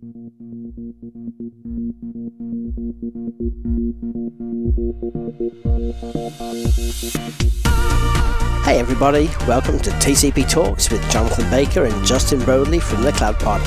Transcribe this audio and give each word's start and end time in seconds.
Hey 0.00 0.06
everybody, 8.78 9.28
welcome 9.46 9.78
to 9.80 9.90
TCP 9.90 10.48
Talks 10.48 10.90
with 10.90 11.02
Jonathan 11.10 11.50
Baker 11.50 11.84
and 11.84 12.06
Justin 12.06 12.42
Brodley 12.46 12.80
from 12.80 13.02
the 13.02 13.12
Cloud 13.12 13.38
Pod. 13.40 13.60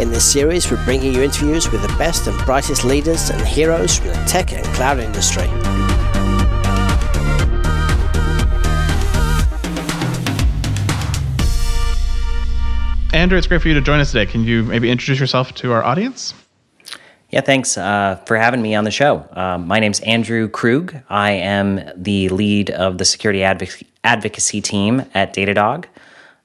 In 0.00 0.12
this 0.12 0.30
series, 0.32 0.70
we're 0.70 0.84
bringing 0.84 1.12
you 1.12 1.22
interviews 1.22 1.68
with 1.72 1.82
the 1.82 1.92
best 1.98 2.28
and 2.28 2.38
brightest 2.46 2.84
leaders 2.84 3.30
and 3.30 3.42
heroes 3.44 3.98
from 3.98 4.10
the 4.10 4.24
tech 4.28 4.52
and 4.52 4.64
cloud 4.76 5.00
industry. 5.00 5.48
Andrew, 13.14 13.38
it's 13.38 13.46
great 13.46 13.62
for 13.62 13.68
you 13.68 13.74
to 13.74 13.80
join 13.80 14.00
us 14.00 14.10
today. 14.10 14.26
Can 14.26 14.42
you 14.42 14.64
maybe 14.64 14.90
introduce 14.90 15.20
yourself 15.20 15.54
to 15.54 15.70
our 15.70 15.84
audience? 15.84 16.34
Yeah, 17.30 17.42
thanks 17.42 17.78
uh, 17.78 18.20
for 18.26 18.36
having 18.36 18.60
me 18.60 18.74
on 18.74 18.82
the 18.82 18.90
show. 18.90 19.24
Um, 19.30 19.68
my 19.68 19.78
name's 19.78 20.00
Andrew 20.00 20.48
Krug. 20.48 20.96
I 21.08 21.30
am 21.30 21.80
the 21.94 22.28
lead 22.30 22.70
of 22.70 22.98
the 22.98 23.04
security 23.04 23.38
advoc- 23.38 23.86
advocacy 24.02 24.60
team 24.60 25.04
at 25.14 25.32
Datadog. 25.32 25.84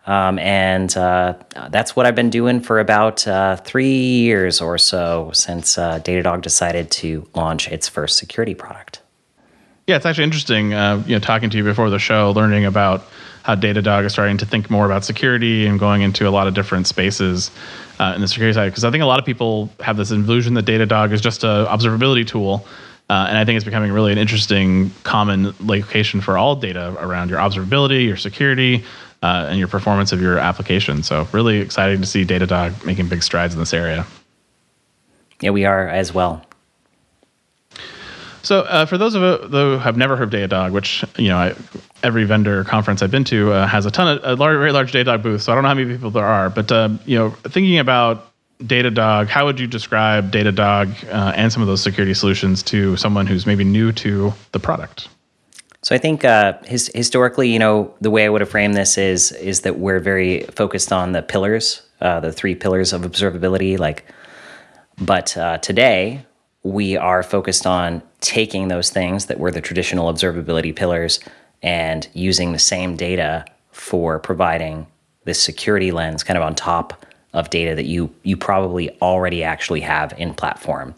Um, 0.05 0.37
and 0.37 0.95
uh, 0.95 1.33
that's 1.71 1.95
what 1.95 2.05
I've 2.05 2.13
been 2.13 2.29
doing 2.29 2.61
for 2.61 2.79
about 2.79 3.27
uh, 3.27 3.55
three 3.55 4.19
years 4.19 4.61
or 4.61 4.77
so 4.77 5.31
since 5.33 5.75
uh, 5.79 5.99
Datadog 6.01 6.43
decided 6.43 6.91
to 6.91 7.27
launch 7.33 7.67
its 7.69 7.89
first 7.89 8.17
security 8.17 8.53
product. 8.53 9.01
Yeah, 9.87 9.95
it's 9.95 10.05
actually 10.05 10.25
interesting. 10.25 10.75
Uh, 10.75 11.03
you 11.07 11.15
know, 11.15 11.19
talking 11.19 11.49
to 11.49 11.57
you 11.57 11.63
before 11.63 11.89
the 11.89 11.97
show, 11.97 12.29
learning 12.29 12.65
about 12.65 13.05
how 13.49 13.55
Datadog 13.55 14.05
is 14.05 14.11
starting 14.11 14.37
to 14.37 14.45
think 14.45 14.69
more 14.69 14.85
about 14.85 15.03
security 15.03 15.65
and 15.65 15.79
going 15.79 16.03
into 16.03 16.27
a 16.27 16.29
lot 16.29 16.47
of 16.47 16.53
different 16.53 16.85
spaces 16.85 17.49
uh, 17.99 18.13
in 18.13 18.21
the 18.21 18.27
security 18.27 18.53
side. 18.53 18.69
Because 18.69 18.83
I 18.83 18.91
think 18.91 19.01
a 19.01 19.07
lot 19.07 19.17
of 19.17 19.25
people 19.25 19.71
have 19.79 19.97
this 19.97 20.11
illusion 20.11 20.53
that 20.53 20.65
Datadog 20.65 21.11
is 21.13 21.19
just 21.19 21.43
an 21.43 21.65
observability 21.65 22.27
tool. 22.27 22.63
Uh, 23.09 23.25
and 23.27 23.39
I 23.39 23.45
think 23.45 23.55
it's 23.55 23.65
becoming 23.65 23.91
really 23.91 24.11
an 24.11 24.19
interesting 24.19 24.91
common 25.01 25.55
location 25.61 26.21
for 26.21 26.37
all 26.37 26.55
data 26.55 26.95
around 26.99 27.31
your 27.31 27.39
observability, 27.39 28.05
your 28.05 28.17
security, 28.17 28.83
uh, 29.23 29.47
and 29.49 29.57
your 29.57 29.67
performance 29.67 30.11
of 30.11 30.21
your 30.21 30.37
application. 30.37 31.01
So, 31.01 31.27
really 31.31 31.57
exciting 31.57 32.01
to 32.01 32.05
see 32.05 32.23
Datadog 32.23 32.85
making 32.85 33.07
big 33.07 33.23
strides 33.23 33.55
in 33.55 33.59
this 33.59 33.73
area. 33.73 34.05
Yeah, 35.41 35.49
we 35.49 35.65
are 35.65 35.87
as 35.87 36.13
well. 36.13 36.45
So, 38.41 38.61
uh, 38.61 38.85
for 38.85 38.97
those 38.97 39.15
of 39.15 39.21
you 39.21 39.47
who 39.47 39.77
have 39.77 39.97
never 39.97 40.15
heard 40.15 40.33
of 40.33 40.49
Datadog, 40.49 40.71
which 40.71 41.03
you 41.17 41.27
know, 41.27 41.37
I, 41.37 41.55
every 42.03 42.23
vendor 42.23 42.63
conference 42.63 43.01
I've 43.01 43.11
been 43.11 43.25
to 43.25 43.51
uh, 43.51 43.67
has 43.67 43.85
a 43.85 43.91
ton 43.91 44.17
of 44.17 44.23
a 44.23 44.35
large, 44.35 44.57
very 44.57 44.71
large 44.71 44.91
Datadog 44.91 45.21
booth. 45.23 45.41
So 45.43 45.51
I 45.51 45.55
don't 45.55 45.63
know 45.63 45.69
how 45.69 45.75
many 45.75 45.91
people 45.91 46.11
there 46.11 46.25
are, 46.25 46.49
but 46.49 46.71
uh, 46.71 46.89
you 47.05 47.17
know, 47.17 47.31
thinking 47.31 47.79
about 47.79 48.31
Datadog, 48.63 49.27
how 49.27 49.45
would 49.45 49.59
you 49.59 49.67
describe 49.67 50.31
Datadog 50.31 50.91
uh, 51.13 51.33
and 51.35 51.51
some 51.51 51.61
of 51.61 51.67
those 51.67 51.81
security 51.81 52.13
solutions 52.13 52.63
to 52.63 52.95
someone 52.97 53.27
who's 53.27 53.45
maybe 53.45 53.63
new 53.63 53.91
to 53.93 54.33
the 54.51 54.59
product? 54.59 55.09
So 55.81 55.95
I 55.95 55.97
think 55.97 56.25
uh, 56.25 56.53
his, 56.65 56.91
historically, 56.93 57.49
you 57.49 57.59
know, 57.59 57.93
the 58.01 58.11
way 58.11 58.25
I 58.25 58.29
would 58.29 58.41
have 58.41 58.49
framed 58.49 58.75
this 58.75 58.97
is 58.97 59.31
is 59.33 59.61
that 59.61 59.79
we're 59.79 59.99
very 59.99 60.43
focused 60.55 60.91
on 60.91 61.13
the 61.13 61.21
pillars, 61.21 61.81
uh, 62.01 62.19
the 62.19 62.33
three 62.33 62.53
pillars 62.53 62.91
of 62.91 63.01
observability. 63.01 63.79
Like, 63.79 64.05
but 64.97 65.27
today 65.61 66.25
we 66.63 66.97
are 66.97 67.23
focused 67.23 67.65
on 67.65 68.01
taking 68.21 68.67
those 68.67 68.89
things 68.89 69.27
that 69.27 69.39
were 69.39 69.51
the 69.51 69.61
traditional 69.61 70.11
observability 70.11 70.75
pillars 70.75 71.19
and 71.61 72.07
using 72.13 72.51
the 72.51 72.59
same 72.59 72.95
data 72.95 73.45
for 73.71 74.19
providing 74.19 74.87
this 75.23 75.41
security 75.41 75.91
lens 75.91 76.23
kind 76.23 76.37
of 76.37 76.43
on 76.43 76.55
top 76.55 77.05
of 77.33 77.49
data 77.49 77.75
that 77.75 77.85
you 77.85 78.13
you 78.23 78.35
probably 78.35 78.89
already 79.01 79.43
actually 79.43 79.81
have 79.81 80.13
in 80.17 80.33
platform. 80.33 80.95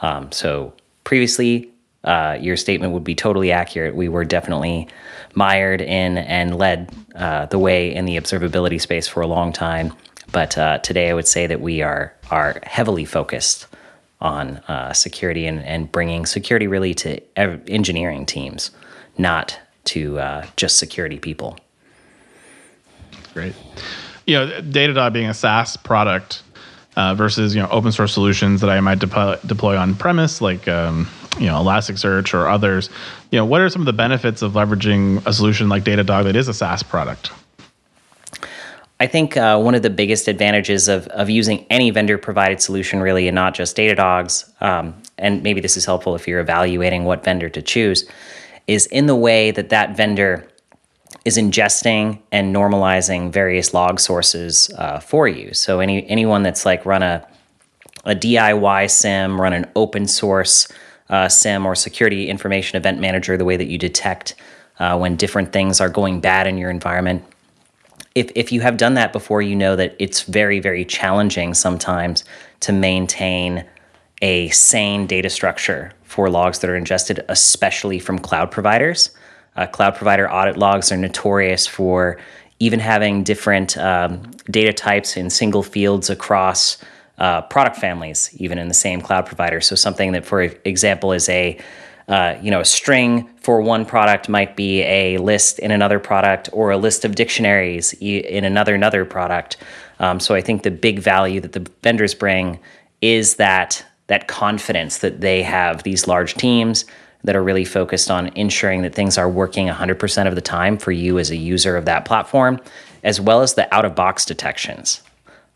Um, 0.00 0.32
so 0.32 0.72
previously, 1.04 1.70
uh, 2.04 2.38
your 2.40 2.56
statement 2.56 2.92
would 2.92 3.04
be 3.04 3.14
totally 3.14 3.52
accurate. 3.52 3.94
We 3.94 4.08
were 4.08 4.24
definitely 4.24 4.88
mired 5.34 5.80
in 5.80 6.18
and 6.18 6.56
led 6.56 6.90
uh, 7.14 7.46
the 7.46 7.58
way 7.58 7.94
in 7.94 8.04
the 8.04 8.16
observability 8.16 8.80
space 8.80 9.06
for 9.06 9.20
a 9.20 9.26
long 9.26 9.52
time. 9.52 9.92
But 10.32 10.56
uh, 10.56 10.78
today, 10.78 11.10
I 11.10 11.14
would 11.14 11.28
say 11.28 11.46
that 11.46 11.60
we 11.60 11.82
are 11.82 12.14
are 12.30 12.60
heavily 12.62 13.04
focused 13.04 13.66
on 14.24 14.56
uh, 14.68 14.92
security 14.94 15.46
and, 15.46 15.62
and 15.64 15.92
bringing 15.92 16.24
security 16.24 16.66
really 16.66 16.94
to 16.94 17.20
engineering 17.36 18.24
teams, 18.24 18.70
not 19.18 19.56
to 19.84 20.18
uh, 20.18 20.46
just 20.56 20.78
security 20.78 21.18
people. 21.18 21.58
Great. 23.34 23.54
You 24.26 24.36
know, 24.36 24.60
Datadog 24.62 25.12
being 25.12 25.28
a 25.28 25.34
SaaS 25.34 25.76
product 25.76 26.42
uh, 26.96 27.14
versus 27.14 27.54
you 27.54 27.60
know 27.60 27.68
open 27.68 27.92
source 27.92 28.14
solutions 28.14 28.62
that 28.62 28.70
I 28.70 28.80
might 28.80 28.98
deploy, 28.98 29.36
deploy 29.44 29.76
on 29.76 29.94
premise, 29.94 30.40
like 30.40 30.66
um, 30.68 31.06
you 31.38 31.46
know 31.46 31.62
Elasticsearch 31.62 32.32
or 32.32 32.48
others. 32.48 32.88
You 33.30 33.38
know, 33.38 33.44
what 33.44 33.60
are 33.60 33.68
some 33.68 33.82
of 33.82 33.86
the 33.86 33.92
benefits 33.92 34.40
of 34.40 34.52
leveraging 34.52 35.24
a 35.26 35.34
solution 35.34 35.68
like 35.68 35.84
Datadog 35.84 36.24
that 36.24 36.36
is 36.36 36.48
a 36.48 36.54
SaaS 36.54 36.82
product? 36.82 37.30
I 39.00 39.06
think 39.08 39.36
uh, 39.36 39.58
one 39.60 39.74
of 39.74 39.82
the 39.82 39.90
biggest 39.90 40.28
advantages 40.28 40.86
of, 40.86 41.08
of 41.08 41.28
using 41.28 41.66
any 41.68 41.90
vendor 41.90 42.16
provided 42.16 42.60
solution, 42.60 43.00
really, 43.00 43.26
and 43.26 43.34
not 43.34 43.54
just 43.54 43.76
Datadog's, 43.76 44.52
um, 44.60 44.94
and 45.18 45.42
maybe 45.42 45.60
this 45.60 45.76
is 45.76 45.84
helpful 45.84 46.14
if 46.14 46.28
you're 46.28 46.40
evaluating 46.40 47.04
what 47.04 47.24
vendor 47.24 47.48
to 47.48 47.60
choose, 47.60 48.08
is 48.66 48.86
in 48.86 49.06
the 49.06 49.16
way 49.16 49.50
that 49.50 49.68
that 49.70 49.96
vendor 49.96 50.48
is 51.24 51.36
ingesting 51.36 52.20
and 52.30 52.54
normalizing 52.54 53.32
various 53.32 53.74
log 53.74 53.98
sources 53.98 54.70
uh, 54.78 55.00
for 55.00 55.26
you. 55.26 55.52
So 55.54 55.80
any 55.80 56.08
anyone 56.08 56.42
that's 56.42 56.64
like 56.64 56.86
run 56.86 57.02
a 57.02 57.26
a 58.04 58.14
DIY 58.14 58.90
SIEM, 58.90 59.40
run 59.40 59.54
an 59.54 59.70
open 59.74 60.06
source 60.06 60.68
uh, 61.08 61.28
SIEM 61.28 61.64
or 61.64 61.74
security 61.74 62.28
information 62.28 62.76
event 62.76 63.00
manager, 63.00 63.36
the 63.38 63.44
way 63.46 63.56
that 63.56 63.66
you 63.66 63.78
detect 63.78 64.34
uh, 64.78 64.98
when 64.98 65.16
different 65.16 65.52
things 65.52 65.80
are 65.80 65.88
going 65.88 66.20
bad 66.20 66.46
in 66.46 66.58
your 66.58 66.70
environment 66.70 67.24
if, 68.14 68.30
if 68.34 68.52
you 68.52 68.60
have 68.60 68.76
done 68.76 68.94
that 68.94 69.12
before, 69.12 69.42
you 69.42 69.56
know 69.56 69.76
that 69.76 69.96
it's 69.98 70.22
very, 70.22 70.60
very 70.60 70.84
challenging 70.84 71.54
sometimes 71.54 72.24
to 72.60 72.72
maintain 72.72 73.64
a 74.22 74.48
sane 74.50 75.06
data 75.06 75.28
structure 75.28 75.92
for 76.04 76.30
logs 76.30 76.60
that 76.60 76.70
are 76.70 76.76
ingested, 76.76 77.24
especially 77.28 77.98
from 77.98 78.18
cloud 78.18 78.50
providers. 78.50 79.10
Uh, 79.56 79.66
cloud 79.66 79.94
provider 79.96 80.30
audit 80.30 80.56
logs 80.56 80.92
are 80.92 80.96
notorious 80.96 81.66
for 81.66 82.18
even 82.60 82.78
having 82.78 83.24
different 83.24 83.76
um, 83.78 84.30
data 84.48 84.72
types 84.72 85.16
in 85.16 85.28
single 85.28 85.62
fields 85.62 86.08
across 86.08 86.78
uh, 87.18 87.42
product 87.42 87.76
families, 87.76 88.30
even 88.34 88.58
in 88.58 88.68
the 88.68 88.74
same 88.74 89.00
cloud 89.00 89.26
provider. 89.26 89.60
So, 89.60 89.74
something 89.74 90.12
that, 90.12 90.24
for 90.24 90.42
example, 90.42 91.12
is 91.12 91.28
a 91.28 91.58
uh, 92.08 92.36
you 92.42 92.50
know, 92.50 92.60
a 92.60 92.64
string 92.64 93.28
for 93.40 93.60
one 93.62 93.86
product 93.86 94.28
might 94.28 94.56
be 94.56 94.82
a 94.82 95.18
list 95.18 95.58
in 95.58 95.70
another 95.70 95.98
product 95.98 96.50
or 96.52 96.70
a 96.70 96.76
list 96.76 97.04
of 97.04 97.14
dictionaries 97.14 97.94
in 97.94 98.44
another 98.44 98.74
another 98.74 99.04
product. 99.04 99.56
Um, 100.00 100.20
so 100.20 100.34
I 100.34 100.40
think 100.40 100.62
the 100.62 100.70
big 100.70 100.98
value 100.98 101.40
that 101.40 101.52
the 101.52 101.66
vendors 101.82 102.14
bring 102.14 102.58
is 103.00 103.36
that 103.36 103.84
that 104.08 104.28
confidence 104.28 104.98
that 104.98 105.20
they 105.20 105.42
have 105.42 105.82
these 105.82 106.06
large 106.06 106.34
teams 106.34 106.84
that 107.22 107.34
are 107.34 107.42
really 107.42 107.64
focused 107.64 108.10
on 108.10 108.28
ensuring 108.36 108.82
that 108.82 108.94
things 108.94 109.16
are 109.16 109.28
working 109.28 109.66
100% 109.66 110.26
of 110.26 110.34
the 110.34 110.42
time 110.42 110.76
for 110.76 110.92
you 110.92 111.18
as 111.18 111.30
a 111.30 111.36
user 111.36 111.76
of 111.76 111.86
that 111.86 112.04
platform, 112.04 112.60
as 113.02 113.18
well 113.18 113.40
as 113.40 113.54
the 113.54 113.74
out 113.74 113.86
of 113.86 113.94
box 113.94 114.26
detections. 114.26 115.02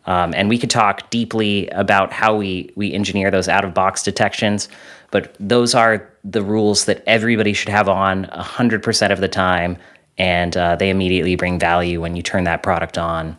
Um, 0.09 0.33
and 0.35 0.49
we 0.49 0.57
could 0.57 0.71
talk 0.71 1.11
deeply 1.11 1.69
about 1.69 2.15
how 2.15 2.35
we, 2.35 2.73
we 2.77 2.95
engineer 2.95 3.31
those 3.31 3.47
out 3.47 3.63
of 3.63 3.75
box 3.75 4.03
detections, 4.03 4.71
but 5.11 5.37
those 5.39 5.75
are 5.75 6.11
the 6.25 6.43
rules 6.43 6.87
that 6.87 7.05
everybody 7.07 7.53
should 7.53 7.69
have 7.69 7.91
on 7.91 8.25
100% 8.25 9.13
of 9.13 9.21
the 9.21 9.29
time, 9.29 9.77
and 10.17 10.57
uh, 10.57 10.77
they 10.77 10.89
immediately 10.89 11.37
bring 11.37 11.59
value 11.59 12.01
when 12.01 12.17
you 12.17 12.23
turn 12.23 12.45
that 12.45 12.63
product 12.63 12.97
on. 12.97 13.37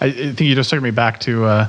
I 0.00 0.10
think 0.10 0.40
you 0.40 0.54
just 0.54 0.70
took 0.70 0.82
me 0.82 0.90
back 0.90 1.20
to 1.20 1.44
uh, 1.44 1.68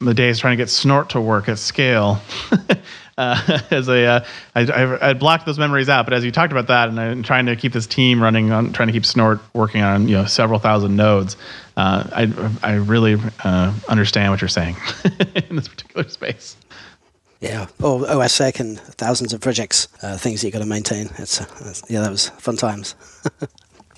the 0.00 0.14
days 0.14 0.38
trying 0.38 0.56
to 0.56 0.62
get 0.62 0.70
Snort 0.70 1.10
to 1.10 1.20
work 1.20 1.50
at 1.50 1.58
scale. 1.58 2.22
uh, 3.22 3.60
as 3.70 3.88
a, 3.88 4.04
uh, 4.04 4.24
I, 4.54 5.10
I 5.10 5.12
blocked 5.12 5.46
those 5.46 5.58
memories 5.58 5.88
out. 5.88 6.06
But 6.06 6.14
as 6.14 6.24
you 6.24 6.32
talked 6.32 6.52
about 6.52 6.66
that, 6.68 6.88
and 6.88 6.98
I'm 6.98 7.22
trying 7.22 7.46
to 7.46 7.56
keep 7.56 7.72
this 7.72 7.86
team 7.86 8.22
running 8.22 8.50
on, 8.50 8.72
trying 8.72 8.88
to 8.88 8.92
keep 8.92 9.06
Snort 9.06 9.40
working 9.54 9.82
on 9.82 10.08
you 10.08 10.16
know 10.16 10.24
several 10.24 10.58
thousand 10.58 10.96
nodes, 10.96 11.36
uh, 11.76 12.04
I 12.12 12.52
I 12.62 12.74
really 12.74 13.16
uh, 13.44 13.72
understand 13.88 14.32
what 14.32 14.40
you're 14.40 14.48
saying 14.48 14.76
in 15.48 15.56
this 15.56 15.68
particular 15.68 16.08
space. 16.08 16.56
Yeah, 17.40 17.66
or 17.80 18.00
OSSEC 18.02 18.60
and 18.60 18.78
thousands 18.78 19.32
of 19.32 19.40
projects, 19.40 19.88
uh, 20.00 20.16
things 20.16 20.40
that 20.40 20.46
you 20.46 20.52
got 20.52 20.60
to 20.60 20.66
maintain. 20.66 21.10
It's, 21.18 21.40
it's 21.40 21.82
yeah, 21.88 22.00
that 22.02 22.10
was 22.10 22.28
fun 22.28 22.56
times. 22.56 22.94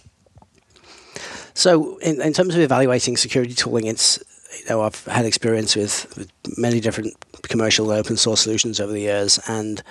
so, 1.55 1.99
in, 1.99 2.23
in 2.23 2.33
terms 2.33 2.55
of 2.55 2.63
evaluating 2.63 3.19
security 3.19 3.53
tooling, 3.53 3.87
it's 3.87 4.19
you 4.59 4.65
know, 4.69 4.83
I've 4.83 5.05
had 5.07 5.25
experience 5.25 5.77
with, 5.77 6.13
with 6.17 6.31
many 6.59 6.81
different 6.81 7.15
commercial 7.43 7.91
open 7.91 8.17
source 8.17 8.43
solutions 8.43 8.81
over 8.81 8.93
the 8.93 9.01
years, 9.01 9.39
and 9.49 9.83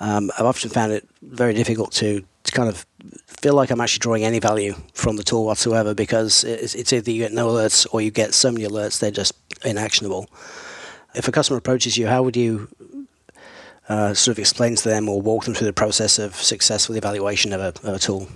um, 0.00 0.30
I've 0.38 0.46
often 0.46 0.70
found 0.70 0.92
it 0.92 1.06
very 1.22 1.54
difficult 1.54 1.92
to, 1.92 2.24
to 2.44 2.52
kind 2.52 2.68
of 2.68 2.86
feel 3.26 3.54
like 3.54 3.70
I'm 3.70 3.80
actually 3.80 4.00
drawing 4.00 4.24
any 4.24 4.38
value 4.38 4.74
from 4.94 5.16
the 5.16 5.22
tool 5.22 5.44
whatsoever 5.44 5.94
because 5.94 6.44
it's, 6.44 6.74
it's 6.74 6.92
either 6.92 7.10
you 7.10 7.22
get 7.22 7.32
no 7.32 7.48
alerts 7.48 7.86
or 7.92 8.00
you 8.00 8.10
get 8.10 8.34
so 8.34 8.50
many 8.50 8.66
alerts 8.66 8.98
they're 8.98 9.10
just 9.10 9.34
inactionable. 9.64 10.28
If 11.14 11.28
a 11.28 11.32
customer 11.32 11.58
approaches 11.58 11.96
you, 11.96 12.06
how 12.06 12.22
would 12.22 12.36
you 12.36 12.68
uh, 13.88 14.14
sort 14.14 14.36
of 14.36 14.38
explain 14.38 14.76
to 14.76 14.88
them 14.88 15.08
or 15.08 15.20
walk 15.20 15.44
them 15.44 15.54
through 15.54 15.66
the 15.66 15.72
process 15.72 16.18
of 16.18 16.34
successful 16.36 16.96
evaluation 16.96 17.52
of 17.52 17.60
a, 17.60 17.88
of 17.88 17.96
a 17.96 17.98
tool? 17.98 18.28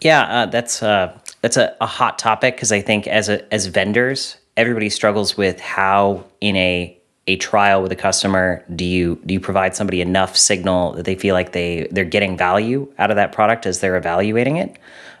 Yeah, 0.00 0.22
uh, 0.22 0.46
that's 0.46 0.82
uh, 0.82 1.18
that's 1.42 1.56
a, 1.56 1.76
a 1.80 1.86
hot 1.86 2.18
topic 2.18 2.56
because 2.56 2.72
I 2.72 2.80
think 2.80 3.06
as 3.06 3.28
a, 3.28 3.52
as 3.52 3.66
vendors, 3.66 4.38
everybody 4.56 4.88
struggles 4.88 5.36
with 5.36 5.60
how 5.60 6.24
in 6.40 6.56
a 6.56 6.98
a 7.28 7.36
trial 7.36 7.82
with 7.82 7.92
a 7.92 7.96
customer 7.96 8.64
do 8.74 8.84
you 8.84 9.20
do 9.26 9.34
you 9.34 9.38
provide 9.38 9.76
somebody 9.76 10.00
enough 10.00 10.36
signal 10.36 10.92
that 10.94 11.04
they 11.04 11.14
feel 11.14 11.34
like 11.34 11.52
they 11.52 11.86
they're 11.90 12.04
getting 12.04 12.36
value 12.36 12.92
out 12.98 13.10
of 13.10 13.16
that 13.16 13.32
product 13.32 13.66
as 13.66 13.80
they're 13.80 13.96
evaluating 13.96 14.56
it? 14.56 14.78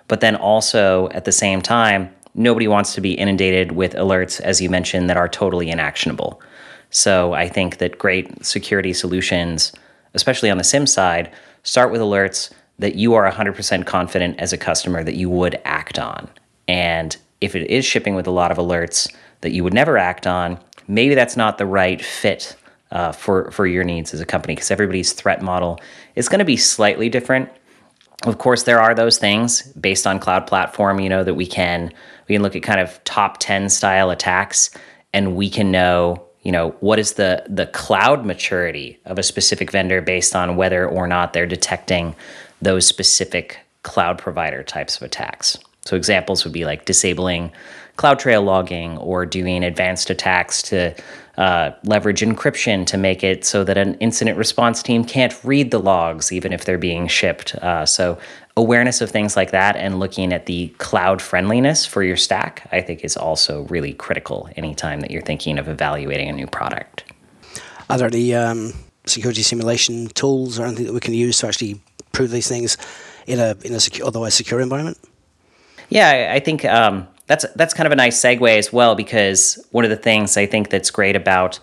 But 0.08 0.20
then 0.20 0.34
also 0.34 1.08
at 1.10 1.24
the 1.24 1.32
same 1.32 1.60
time 1.60 2.12
nobody 2.34 2.66
wants 2.66 2.94
to 2.94 3.00
be 3.00 3.12
inundated 3.12 3.72
with 3.72 3.92
alerts 3.94 4.40
as 4.40 4.60
you 4.60 4.70
mentioned 4.70 5.10
that 5.10 5.16
are 5.16 5.28
totally 5.28 5.70
inactionable. 5.70 6.40
So 6.90 7.32
i 7.34 7.48
think 7.48 7.78
that 7.78 7.98
great 7.98 8.44
security 8.44 8.92
solutions 8.92 9.72
especially 10.14 10.50
on 10.50 10.58
the 10.58 10.64
SIEM 10.64 10.86
side 10.86 11.32
start 11.62 11.90
with 11.90 12.00
alerts 12.00 12.52
that 12.82 12.96
you 12.96 13.14
are 13.14 13.30
100% 13.30 13.86
confident 13.86 14.38
as 14.38 14.52
a 14.52 14.58
customer 14.58 15.02
that 15.02 15.14
you 15.14 15.30
would 15.30 15.60
act 15.64 15.98
on 15.98 16.28
and 16.68 17.16
if 17.40 17.56
it 17.56 17.68
is 17.70 17.84
shipping 17.84 18.14
with 18.14 18.26
a 18.26 18.30
lot 18.30 18.50
of 18.50 18.58
alerts 18.58 19.12
that 19.40 19.52
you 19.52 19.64
would 19.64 19.74
never 19.74 19.96
act 19.96 20.26
on 20.26 20.58
maybe 20.86 21.14
that's 21.14 21.36
not 21.36 21.58
the 21.58 21.66
right 21.66 22.04
fit 22.04 22.56
uh, 22.92 23.10
for 23.10 23.50
for 23.50 23.66
your 23.66 23.84
needs 23.84 24.12
as 24.14 24.20
a 24.20 24.26
company 24.26 24.54
because 24.54 24.70
everybody's 24.70 25.12
threat 25.12 25.42
model 25.42 25.80
is 26.14 26.28
going 26.28 26.38
to 26.38 26.44
be 26.44 26.56
slightly 26.56 27.08
different. 27.08 27.48
Of 28.24 28.38
course, 28.38 28.62
there 28.62 28.80
are 28.80 28.94
those 28.94 29.18
things 29.18 29.62
based 29.72 30.06
on 30.06 30.20
cloud 30.20 30.46
platform. 30.46 31.00
You 31.00 31.08
know 31.08 31.24
that 31.24 31.34
we 31.34 31.46
can 31.46 31.92
we 32.28 32.34
can 32.34 32.42
look 32.42 32.54
at 32.54 32.62
kind 32.62 32.80
of 32.80 33.02
top 33.04 33.38
ten 33.38 33.68
style 33.68 34.10
attacks, 34.10 34.70
and 35.12 35.34
we 35.34 35.48
can 35.48 35.70
know 35.70 36.22
you 36.42 36.52
know 36.52 36.70
what 36.80 36.98
is 36.98 37.14
the 37.14 37.44
the 37.48 37.66
cloud 37.66 38.26
maturity 38.26 39.00
of 39.06 39.18
a 39.18 39.22
specific 39.22 39.70
vendor 39.70 40.02
based 40.02 40.36
on 40.36 40.56
whether 40.56 40.86
or 40.86 41.06
not 41.06 41.32
they're 41.32 41.46
detecting 41.46 42.14
those 42.62 42.86
specific 42.86 43.58
cloud 43.82 44.16
provider 44.16 44.62
types 44.62 44.96
of 44.96 45.02
attacks. 45.02 45.58
So 45.84 45.96
examples 45.96 46.44
would 46.44 46.52
be 46.52 46.64
like 46.64 46.84
disabling 46.84 47.50
CloudTrail 47.98 48.44
logging 48.44 48.96
or 48.98 49.26
doing 49.26 49.64
advanced 49.64 50.08
attacks 50.08 50.62
to 50.62 50.94
uh, 51.36 51.72
leverage 51.84 52.20
encryption 52.20 52.86
to 52.86 52.96
make 52.96 53.24
it 53.24 53.44
so 53.44 53.64
that 53.64 53.76
an 53.76 53.94
incident 53.94 54.38
response 54.38 54.82
team 54.82 55.04
can't 55.04 55.38
read 55.44 55.70
the 55.70 55.78
logs 55.78 56.30
even 56.32 56.52
if 56.52 56.64
they're 56.64 56.78
being 56.78 57.08
shipped. 57.08 57.54
Uh, 57.56 57.84
so 57.84 58.18
awareness 58.56 59.00
of 59.00 59.10
things 59.10 59.36
like 59.36 59.50
that 59.50 59.76
and 59.76 59.98
looking 59.98 60.32
at 60.32 60.46
the 60.46 60.68
cloud 60.78 61.20
friendliness 61.20 61.84
for 61.84 62.02
your 62.02 62.16
stack, 62.16 62.68
I 62.70 62.80
think, 62.80 63.04
is 63.04 63.16
also 63.16 63.62
really 63.64 63.94
critical 63.94 64.48
anytime 64.56 65.00
that 65.00 65.10
you're 65.10 65.22
thinking 65.22 65.58
of 65.58 65.68
evaluating 65.68 66.28
a 66.28 66.32
new 66.32 66.46
product. 66.46 67.04
Are 67.90 67.98
there 67.98 68.08
any 68.08 68.34
um, 68.34 68.72
security 69.06 69.42
simulation 69.42 70.08
tools 70.08 70.58
or 70.58 70.66
anything 70.66 70.86
that 70.86 70.92
we 70.92 71.00
can 71.00 71.14
use 71.14 71.38
to 71.38 71.48
actually 71.48 71.80
prove 72.12 72.30
these 72.30 72.48
things 72.48 72.76
in 73.26 73.38
a 73.38 73.56
in 73.64 73.74
a 73.74 73.80
secure, 73.80 74.06
otherwise 74.06 74.34
secure 74.34 74.60
environment? 74.60 74.98
Yeah, 75.88 76.30
I 76.32 76.40
think 76.40 76.64
um, 76.64 77.06
that's 77.26 77.44
that's 77.56 77.74
kind 77.74 77.86
of 77.86 77.92
a 77.92 77.96
nice 77.96 78.18
segue 78.18 78.58
as 78.58 78.72
well 78.72 78.94
because 78.94 79.64
one 79.72 79.84
of 79.84 79.90
the 79.90 79.96
things 79.96 80.36
I 80.36 80.46
think 80.46 80.70
that's 80.70 80.90
great 80.90 81.16
about 81.16 81.58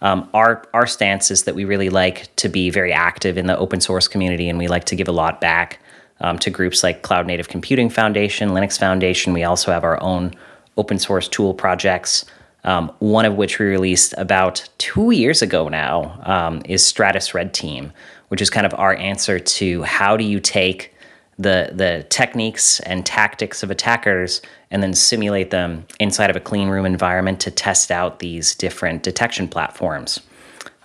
um, 0.00 0.28
our 0.34 0.64
our 0.74 0.86
stance 0.86 1.30
is 1.30 1.44
that 1.44 1.54
we 1.54 1.64
really 1.64 1.90
like 1.90 2.34
to 2.36 2.48
be 2.48 2.70
very 2.70 2.92
active 2.92 3.38
in 3.38 3.46
the 3.46 3.56
open 3.56 3.80
source 3.80 4.08
community 4.08 4.48
and 4.48 4.58
we 4.58 4.68
like 4.68 4.84
to 4.84 4.96
give 4.96 5.08
a 5.08 5.12
lot 5.12 5.40
back 5.40 5.80
um, 6.20 6.38
to 6.38 6.50
groups 6.50 6.82
like 6.82 7.02
Cloud 7.02 7.26
Native 7.26 7.48
Computing 7.48 7.90
Foundation, 7.90 8.50
Linux 8.50 8.78
Foundation. 8.78 9.32
We 9.32 9.44
also 9.44 9.72
have 9.72 9.84
our 9.84 10.00
own 10.02 10.34
open 10.76 10.98
source 10.98 11.28
tool 11.28 11.54
projects. 11.54 12.24
Um, 12.64 12.90
one 12.98 13.26
of 13.26 13.36
which 13.36 13.58
we 13.58 13.66
released 13.66 14.14
about 14.16 14.66
two 14.78 15.10
years 15.10 15.42
ago 15.42 15.68
now 15.68 16.18
um, 16.24 16.62
is 16.64 16.84
Stratus 16.84 17.34
Red 17.34 17.52
Team, 17.52 17.92
which 18.28 18.40
is 18.40 18.48
kind 18.48 18.64
of 18.64 18.74
our 18.78 18.96
answer 18.96 19.38
to 19.38 19.82
how 19.82 20.16
do 20.16 20.24
you 20.24 20.40
take 20.40 20.94
the 21.38 21.70
the 21.74 22.06
techniques 22.10 22.80
and 22.80 23.04
tactics 23.04 23.62
of 23.62 23.70
attackers 23.70 24.40
and 24.70 24.82
then 24.82 24.94
simulate 24.94 25.50
them 25.50 25.84
inside 25.98 26.30
of 26.30 26.36
a 26.36 26.40
clean 26.40 26.68
room 26.68 26.86
environment 26.86 27.40
to 27.40 27.50
test 27.50 27.90
out 27.90 28.20
these 28.20 28.54
different 28.54 29.02
detection 29.02 29.48
platforms. 29.48 30.20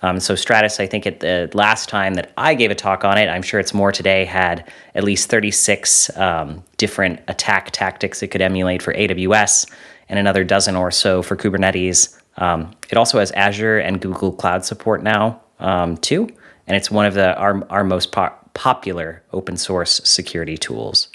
Um, 0.02 0.18
so 0.18 0.34
Stratus, 0.34 0.80
I 0.80 0.86
think 0.86 1.06
at 1.06 1.20
the 1.20 1.50
last 1.52 1.88
time 1.88 2.14
that 2.14 2.32
I 2.36 2.54
gave 2.54 2.70
a 2.70 2.74
talk 2.74 3.04
on 3.04 3.18
it, 3.18 3.28
I'm 3.28 3.42
sure 3.42 3.60
it's 3.60 3.74
more 3.74 3.92
today, 3.92 4.24
had 4.24 4.70
at 4.94 5.04
least 5.04 5.28
36 5.28 6.16
um, 6.16 6.64
different 6.78 7.20
attack 7.28 7.70
tactics 7.70 8.22
it 8.22 8.28
could 8.28 8.40
emulate 8.40 8.82
for 8.82 8.94
AWS 8.94 9.70
and 10.10 10.18
another 10.18 10.44
dozen 10.44 10.76
or 10.76 10.90
so 10.90 11.22
for 11.22 11.36
Kubernetes. 11.36 12.14
Um, 12.36 12.72
it 12.90 12.98
also 12.98 13.18
has 13.20 13.30
Azure 13.32 13.78
and 13.78 14.00
Google 14.00 14.32
Cloud 14.32 14.64
support 14.64 15.02
now 15.02 15.40
um, 15.60 15.96
too, 15.96 16.28
and 16.66 16.76
it's 16.76 16.90
one 16.90 17.06
of 17.06 17.14
the 17.14 17.34
our, 17.36 17.64
our 17.70 17.84
most 17.84 18.12
po- 18.12 18.34
popular 18.52 19.22
open 19.32 19.56
source 19.56 20.00
security 20.04 20.58
tools. 20.58 21.08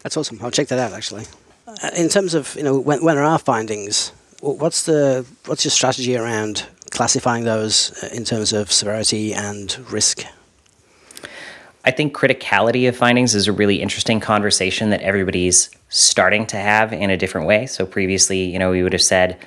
That's 0.00 0.16
awesome. 0.16 0.38
I'll 0.42 0.50
check 0.50 0.68
that 0.68 0.78
out 0.78 0.92
actually. 0.92 1.24
Uh, 1.66 1.90
in 1.96 2.08
terms 2.08 2.34
of 2.34 2.54
you 2.56 2.62
know 2.62 2.78
when, 2.78 3.04
when 3.04 3.18
are 3.18 3.24
our 3.24 3.38
findings, 3.38 4.12
what's 4.40 4.84
the 4.84 5.26
what's 5.46 5.64
your 5.64 5.70
strategy 5.70 6.16
around 6.16 6.66
classifying 6.90 7.44
those 7.44 8.02
uh, 8.02 8.08
in 8.14 8.24
terms 8.24 8.52
of 8.52 8.72
severity 8.72 9.34
and 9.34 9.78
risk? 9.90 10.24
I 11.86 11.90
think 11.90 12.16
criticality 12.16 12.88
of 12.88 12.96
findings 12.96 13.34
is 13.34 13.46
a 13.46 13.52
really 13.52 13.82
interesting 13.82 14.18
conversation 14.18 14.90
that 14.90 15.02
everybody's 15.02 15.70
starting 15.90 16.46
to 16.46 16.56
have 16.56 16.92
in 16.92 17.10
a 17.10 17.16
different 17.16 17.46
way. 17.46 17.66
So 17.66 17.84
previously, 17.84 18.42
you 18.44 18.58
know, 18.58 18.70
we 18.70 18.82
would 18.82 18.94
have 18.94 19.02
said 19.02 19.38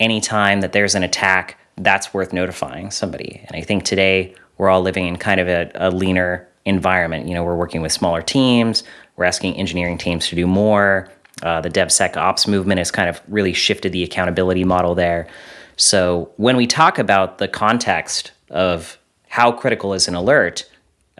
anytime 0.00 0.60
that 0.62 0.72
there's 0.72 0.94
an 0.96 1.04
attack, 1.04 1.58
that's 1.78 2.12
worth 2.12 2.32
notifying 2.32 2.90
somebody. 2.90 3.44
And 3.46 3.56
I 3.56 3.60
think 3.60 3.84
today 3.84 4.34
we're 4.58 4.68
all 4.68 4.80
living 4.80 5.06
in 5.06 5.16
kind 5.16 5.40
of 5.40 5.48
a, 5.48 5.70
a 5.74 5.90
leaner 5.90 6.48
environment. 6.64 7.28
You 7.28 7.34
know, 7.34 7.44
we're 7.44 7.56
working 7.56 7.82
with 7.82 7.92
smaller 7.92 8.22
teams. 8.22 8.82
We're 9.16 9.26
asking 9.26 9.56
engineering 9.56 9.98
teams 9.98 10.26
to 10.28 10.34
do 10.34 10.46
more. 10.46 11.08
Uh, 11.42 11.60
the 11.60 11.70
DevSecOps 11.70 12.48
movement 12.48 12.78
has 12.78 12.90
kind 12.90 13.08
of 13.08 13.20
really 13.28 13.52
shifted 13.52 13.92
the 13.92 14.02
accountability 14.02 14.64
model 14.64 14.94
there. 14.94 15.28
So 15.76 16.32
when 16.36 16.56
we 16.56 16.66
talk 16.66 16.98
about 16.98 17.38
the 17.38 17.46
context 17.46 18.32
of 18.50 18.98
how 19.28 19.52
critical 19.52 19.92
is 19.92 20.08
an 20.08 20.14
alert, 20.14 20.64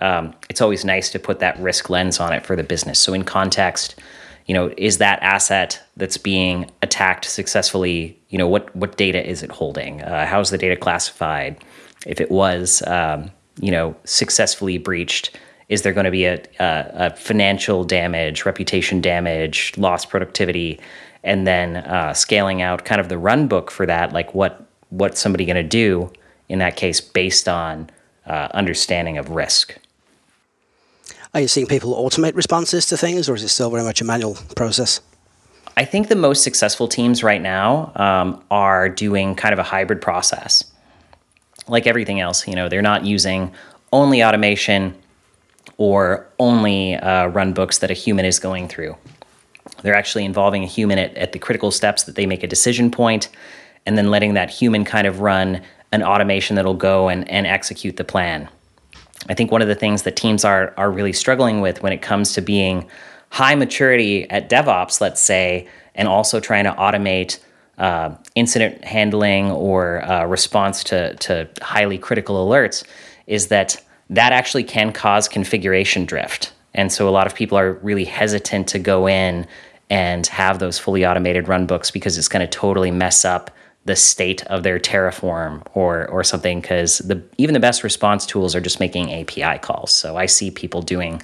um, 0.01 0.35
it's 0.49 0.61
always 0.61 0.85
nice 0.85 1.11
to 1.11 1.19
put 1.19 1.39
that 1.39 1.59
risk 1.59 1.91
lens 1.91 2.21
on 2.21 2.33
it 2.33 2.45
for 2.45 2.57
the 2.57 2.63
business. 2.63 2.99
So 3.01 3.15
in 3.15 3.25
context, 3.25 3.95
you 4.47 4.55
know, 4.55 4.73
is 4.77 4.99
that 4.99 5.21
asset 5.23 5.83
that's 5.97 6.19
being 6.19 6.71
attacked 6.83 7.25
successful?ly 7.25 8.15
You 8.29 8.39
know, 8.39 8.49
what 8.49 8.75
what 8.77 8.97
data 8.97 9.29
is 9.29 9.43
it 9.43 9.51
holding? 9.51 10.03
Uh, 10.03 10.27
how's 10.27 10.51
the 10.51 10.59
data 10.59 10.77
classified? 10.77 11.63
if 12.07 12.21
it 12.21 12.31
was, 12.31 12.83
um, 12.87 13.31
you 13.61 13.71
know, 13.71 13.97
successfully 14.05 14.79
breached, 14.79 15.39
is 15.69 15.83
there 15.83 15.93
going 15.93 16.05
to 16.05 16.11
be 16.11 16.25
a, 16.25 16.43
a, 16.61 16.91
a, 16.95 17.11
financial 17.17 17.85
damage, 17.85 18.47
reputation 18.47 19.01
damage, 19.01 19.73
lost 19.77 20.09
productivity, 20.09 20.79
and 21.25 21.47
then 21.47 21.79
uh, 21.79 22.15
scaling 22.15 22.63
out 22.63 22.85
kind 22.85 23.01
of 23.01 23.09
the 23.09 23.19
run 23.19 23.49
book 23.49 23.71
for 23.71 23.85
that, 23.85 24.13
like 24.13 24.35
what 24.35 24.63
what's 24.91 25.21
somebody 25.21 25.45
going 25.45 25.57
to 25.57 25.65
do 25.65 26.11
in 26.49 26.61
that 26.61 26.77
case 26.77 27.01
based 27.01 27.49
on 27.49 27.91
uh, 28.27 28.49
understanding 28.55 29.19
of 29.19 29.31
risk. 29.31 29.77
Are 31.37 31.41
you 31.41 31.49
seeing 31.49 31.69
people 31.69 31.95
automate 31.95 32.35
responses 32.35 32.87
to 32.87 32.97
things, 32.97 33.29
or 33.29 33.35
is 33.35 33.45
it 33.45 33.49
still 33.49 33.71
very 33.71 33.85
much 33.85 34.01
a 34.01 34.05
manual 34.05 34.37
process? 34.57 35.01
I 35.77 35.85
think 35.85 36.09
the 36.09 36.17
most 36.17 36.43
successful 36.43 36.89
teams 36.89 37.23
right 37.23 37.43
now 37.43 37.93
um, 37.95 38.43
are 38.51 38.89
doing 38.89 39.37
kind 39.37 39.53
of 39.53 39.59
a 39.59 39.63
hybrid 39.63 40.01
process 40.01 40.65
like 41.69 41.87
everything 41.87 42.21
else, 42.21 42.47
you 42.47 42.55
know, 42.55 42.69
they're 42.69 42.83
not 42.83 43.05
using 43.05 43.53
only 43.93 44.23
automation 44.23 44.95
or 45.79 46.27
only 46.39 46.95
uh, 46.95 47.27
run 47.27 47.53
books 47.53 47.79
that 47.79 47.91
a 47.91 47.95
human 47.95 48.25
is 48.25 48.39
going 48.39 48.69
through. 48.69 48.97
They're 49.83 49.97
actually 49.97 50.25
involving 50.25 50.63
a 50.63 50.67
human 50.67 50.99
at, 50.99 51.15
at 51.17 51.33
the 51.33 51.39
critical 51.39 51.71
steps 51.71 52.05
that 52.05 52.15
they 52.15 52.27
make 52.27 52.43
a 52.43 52.47
decision 52.47 52.91
point 52.91 53.29
and 53.85 53.99
then 53.99 54.11
letting 54.11 54.35
that 54.35 54.51
human 54.51 54.85
kind 54.85 55.07
of 55.07 55.21
run 55.21 55.63
an 55.93 56.03
automation 56.03 56.57
that'll 56.57 56.75
go 56.75 57.09
and, 57.09 57.29
and 57.29 57.47
execute 57.47 57.97
the 57.97 58.05
plan. 58.05 58.49
I 59.29 59.35
think 59.35 59.51
one 59.51 59.63
of 59.63 59.69
the 59.69 59.75
things 59.75 60.03
that 60.03 60.17
teams 60.17 60.45
are, 60.45 60.75
are 60.77 60.91
really 60.91 61.13
struggling 61.13 61.61
with 61.61 61.83
when 61.83 61.93
it 61.93 62.03
comes 62.03 62.33
to 62.35 62.41
being 62.41 62.89
high 63.31 63.55
maturity 63.55 64.31
at 64.31 64.49
DevOps, 64.49 65.01
let's 65.01 65.21
say, 65.21 65.69
and 65.95 66.09
also 66.09 66.41
trying 66.41 66.65
to 66.65 66.73
automate 66.73 67.39
uh, 67.79 68.15
incident 68.35 68.85
handling 68.85 69.51
or 69.51 70.05
uh, 70.05 70.25
response 70.25 70.85
to, 70.85 71.15
to 71.17 71.49
highly 71.61 71.99
critical 71.99 72.47
alerts 72.47 72.85
is 73.27 73.49
that 73.49 73.83
that 74.09 74.33
actually 74.33 74.65
can 74.65 74.93
cause 74.93 75.29
configuration 75.29 76.05
drift. 76.05 76.53
And 76.75 76.93
so 76.93 77.09
a 77.09 77.11
lot 77.11 77.27
of 77.27 77.35
people 77.35 77.59
are 77.59 77.73
really 77.75 78.05
hesitant 78.05 78.69
to 78.69 78.79
go 78.79 79.09
in 79.09 79.47
and 79.91 80.27
have 80.29 80.59
those 80.59 80.79
fully 80.79 81.07
automated 81.07 81.49
run 81.49 81.67
books 81.67 81.91
because 81.91 82.19
it's 82.19 82.29
going 82.29 82.47
to 82.47 82.59
totally 82.59 82.91
mess 82.91 83.25
up 83.25 83.51
the 83.87 83.97
state 83.97 84.45
of 84.47 84.63
their 84.63 84.79
Terraform 84.79 85.63
or 85.75 86.07
or 86.09 86.23
something 86.23 86.61
because 86.61 86.99
the 86.99 87.23
even 87.39 87.55
the 87.55 87.61
best 87.61 87.83
response 87.83 88.27
tools 88.27 88.55
are 88.55 88.61
just 88.61 88.81
making 88.81 89.13
API 89.13 89.59
calls. 89.59 89.93
So 89.93 90.17
I 90.17 90.27
see 90.27 90.51
people 90.51 90.83
doing 90.83 91.23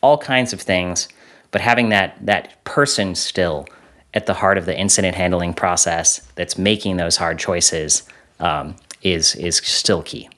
all 0.00 0.18
kinds 0.18 0.52
of 0.52 0.60
things, 0.60 1.08
but 1.50 1.60
having 1.60 1.90
that 1.90 2.18
that 2.24 2.62
person 2.64 3.14
still 3.14 3.68
at 4.14 4.26
the 4.26 4.34
heart 4.34 4.58
of 4.58 4.64
the 4.64 4.76
incident 4.76 5.14
handling 5.14 5.52
process 5.52 6.20
that's 6.34 6.56
making 6.56 6.96
those 6.96 7.16
hard 7.16 7.38
choices 7.38 8.02
um, 8.40 8.74
is 9.02 9.34
is 9.36 9.58
still 9.58 10.02
key. 10.02 10.28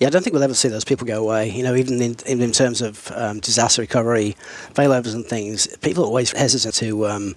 Yeah, 0.00 0.08
I 0.08 0.10
don't 0.10 0.22
think 0.22 0.34
we'll 0.34 0.42
ever 0.42 0.54
see 0.54 0.68
those 0.68 0.84
people 0.84 1.06
go 1.06 1.24
away. 1.24 1.50
You 1.50 1.62
know, 1.62 1.74
even 1.74 2.00
in, 2.00 2.16
in 2.26 2.52
terms 2.52 2.82
of 2.82 3.10
um, 3.14 3.40
disaster 3.40 3.82
recovery, 3.82 4.36
failovers 4.74 5.14
and 5.14 5.24
things, 5.24 5.66
people 5.78 6.04
are 6.04 6.06
always 6.06 6.32
hesitant 6.32 6.74
to 6.76 7.06
um, 7.06 7.34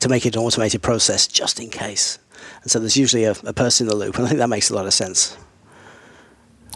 to 0.00 0.08
make 0.08 0.26
it 0.26 0.34
an 0.36 0.42
automated 0.42 0.82
process 0.82 1.26
just 1.26 1.60
in 1.60 1.70
case. 1.70 2.18
And 2.62 2.70
so 2.70 2.78
there's 2.78 2.96
usually 2.96 3.24
a, 3.24 3.34
a 3.44 3.52
person 3.52 3.86
in 3.86 3.88
the 3.88 3.96
loop, 3.96 4.16
and 4.16 4.24
I 4.24 4.28
think 4.28 4.38
that 4.38 4.48
makes 4.48 4.70
a 4.70 4.74
lot 4.74 4.86
of 4.86 4.94
sense. 4.94 5.36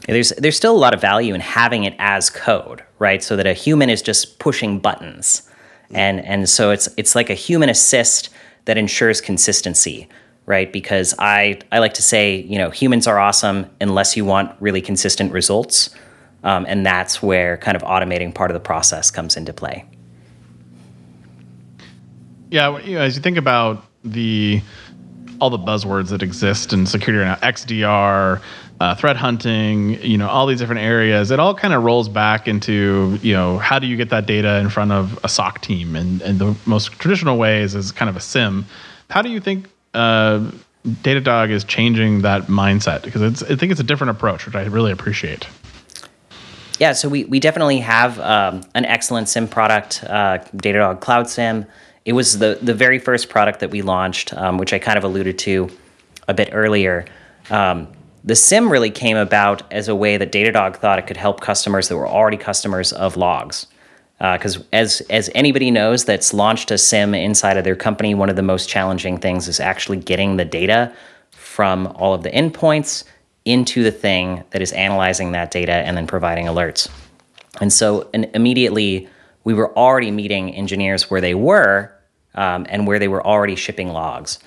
There's 0.07 0.31
there's 0.31 0.57
still 0.57 0.75
a 0.75 0.79
lot 0.79 0.95
of 0.95 1.01
value 1.01 1.35
in 1.35 1.41
having 1.41 1.85
it 1.85 1.95
as 1.99 2.31
code, 2.31 2.83
right? 2.99 3.23
So 3.23 3.37
that 3.37 3.47
a 3.47 3.53
human 3.53 3.91
is 3.91 4.03
just 4.03 4.39
pushing 4.39 4.79
buttons, 4.79 5.49
and 5.91 6.25
and 6.25 6.49
so 6.49 6.71
it's 6.71 6.89
it's 6.97 7.15
like 7.15 7.31
a 7.31 7.35
human 7.35 7.69
assist 7.69 8.31
that 8.67 8.77
ensures 8.77 9.21
consistency, 9.21 10.09
right? 10.45 10.73
Because 10.73 11.15
I 11.19 11.61
I 11.73 11.79
like 11.79 11.95
to 11.95 12.03
say, 12.03 12.37
you 12.43 12.59
know, 12.59 12.71
humans 12.71 13.07
are 13.07 13.19
awesome 13.19 13.67
unless 13.81 14.17
you 14.17 14.25
want 14.25 14.55
really 14.61 14.81
consistent 14.81 15.33
results, 15.33 15.91
um, 16.45 16.67
and 16.69 16.85
that's 16.85 17.23
where 17.23 17.57
kind 17.57 17.77
of 17.77 17.83
automating 17.83 18.35
part 18.35 18.51
of 18.51 18.55
the 18.55 18.61
process 18.61 19.11
comes 19.11 19.37
into 19.37 19.53
play. 19.53 19.85
Yeah, 22.51 22.79
you 22.81 22.95
know, 22.95 23.03
as 23.03 23.17
you 23.17 23.23
think 23.23 23.37
about 23.39 23.85
the 24.05 24.63
all 25.41 25.51
the 25.51 25.59
buzzwords 25.59 26.09
that 26.09 26.23
exist 26.23 26.73
in 26.73 26.87
security 26.87 27.25
right 27.25 27.41
now, 27.41 27.49
XDR, 27.49 28.41
uh, 28.81 28.95
threat 28.95 29.17
hunting, 29.17 30.01
you 30.03 30.19
know, 30.19 30.29
all 30.29 30.47
these 30.47 30.59
different 30.59 30.83
areas, 30.83 31.31
it 31.31 31.41
all 31.41 31.55
kind 31.55 31.73
of 31.73 31.83
rolls 31.83 32.09
back 32.09 32.47
into, 32.47 33.19
you 33.23 33.33
know, 33.33 33.59
how 33.59 33.79
do 33.79 33.87
you 33.87 33.97
get 33.97 34.11
that 34.11 34.27
data 34.27 34.59
in 34.59 34.69
front 34.69 34.93
of 34.93 35.19
a 35.25 35.29
SOC 35.29 35.61
team? 35.63 35.97
And, 35.97 36.21
and 36.23 36.39
the 36.39 36.55
most 36.67 36.93
traditional 36.93 37.39
ways 37.39 37.75
is 37.75 37.93
kind 37.93 38.09
of 38.09 38.17
a 38.17 38.21
SIEM. 38.21 38.67
How 39.11 39.23
do 39.23 39.31
you 39.31 39.41
think 39.41 39.69
uh, 39.95 40.51
Datadog 40.87 41.51
is 41.51 41.65
changing 41.65 42.23
that 42.23 42.43
mindset? 42.45 43.03
Because 43.03 43.43
I 43.43 43.57
think 43.57 43.73
it's 43.73 43.81
a 43.81 43.85
different 43.85 44.11
approach, 44.11 44.47
which 44.47 44.55
I 44.55 44.65
really 44.65 44.93
appreciate. 44.93 45.47
Yeah, 46.79 46.93
so 46.93 47.09
we, 47.09 47.25
we 47.25 47.41
definitely 47.41 47.79
have 47.79 48.21
um, 48.21 48.63
an 48.75 48.85
excellent 48.85 49.29
SIEM 49.29 49.49
product, 49.49 50.05
uh, 50.05 50.39
Datadog 50.55 51.01
Cloud 51.01 51.29
SIEM. 51.29 51.65
It 52.07 52.13
was 52.13 52.39
the, 52.39 52.59
the 52.63 52.73
very 52.73 53.01
first 53.01 53.29
product 53.29 53.59
that 53.61 53.71
we 53.73 53.83
launched, 53.83 54.33
um, 54.33 54.59
which 54.59 54.73
I 54.73 54.79
kind 54.79 54.97
of 54.97 55.03
alluded 55.03 55.39
to 55.41 55.69
a 56.29 56.33
bit 56.33 56.51
earlier. 56.53 57.05
Um, 57.51 57.89
the 58.23 58.37
SIEM 58.37 58.71
really 58.71 58.91
came 58.91 59.17
about 59.17 59.71
as 59.73 59.89
a 59.89 59.95
way 59.95 60.17
that 60.17 60.31
Datadog 60.31 60.77
thought 60.77 61.01
it 61.01 61.09
could 61.09 61.17
help 61.17 61.41
customers 61.41 61.89
that 61.89 61.97
were 61.97 62.07
already 62.07 62.37
customers 62.37 62.93
of 62.93 63.17
logs. 63.17 63.67
Because 64.19 64.59
uh, 64.59 64.63
as 64.73 65.03
as 65.11 65.31
anybody 65.35 65.71
knows 65.71 66.05
that's 66.05 66.33
launched 66.33 66.71
a 66.71 66.79
SIEM 66.79 67.13
inside 67.15 67.57
of 67.57 67.65
their 67.65 67.77
company, 67.77 68.15
one 68.15 68.31
of 68.31 68.37
the 68.37 68.43
most 68.43 68.69
challenging 68.69 69.19
things 69.19 69.49
is 69.49 69.61
actually 69.61 69.99
getting 69.99 70.37
the 70.37 70.45
data 70.45 70.95
from 71.33 71.89
all 71.97 72.15
of 72.15 72.23
the 72.23 72.31
endpoints 72.31 73.05
into 73.45 73.83
the 73.83 73.93
thing 73.93 74.43
that 74.51 74.63
is 74.63 74.73
analyzing 74.73 75.33
that 75.33 75.51
data 75.51 75.73
and 75.73 75.97
then 75.97 76.07
providing 76.07 76.47
alerts. 76.47 76.89
And 77.61 77.73
so 77.73 78.09
and 78.15 78.31
immediately 78.33 79.09
we 79.45 79.55
were 79.55 79.77
already 79.77 80.11
meeting 80.11 80.55
engineers 80.55 81.11
where 81.11 81.21
they 81.21 81.35
were 81.35 81.93
um, 82.37 82.67
and 82.69 82.87
where 82.87 82.99
they 82.99 83.09
were 83.09 83.27
already 83.27 83.57
shipping 83.57 83.89
logs. 83.93 84.39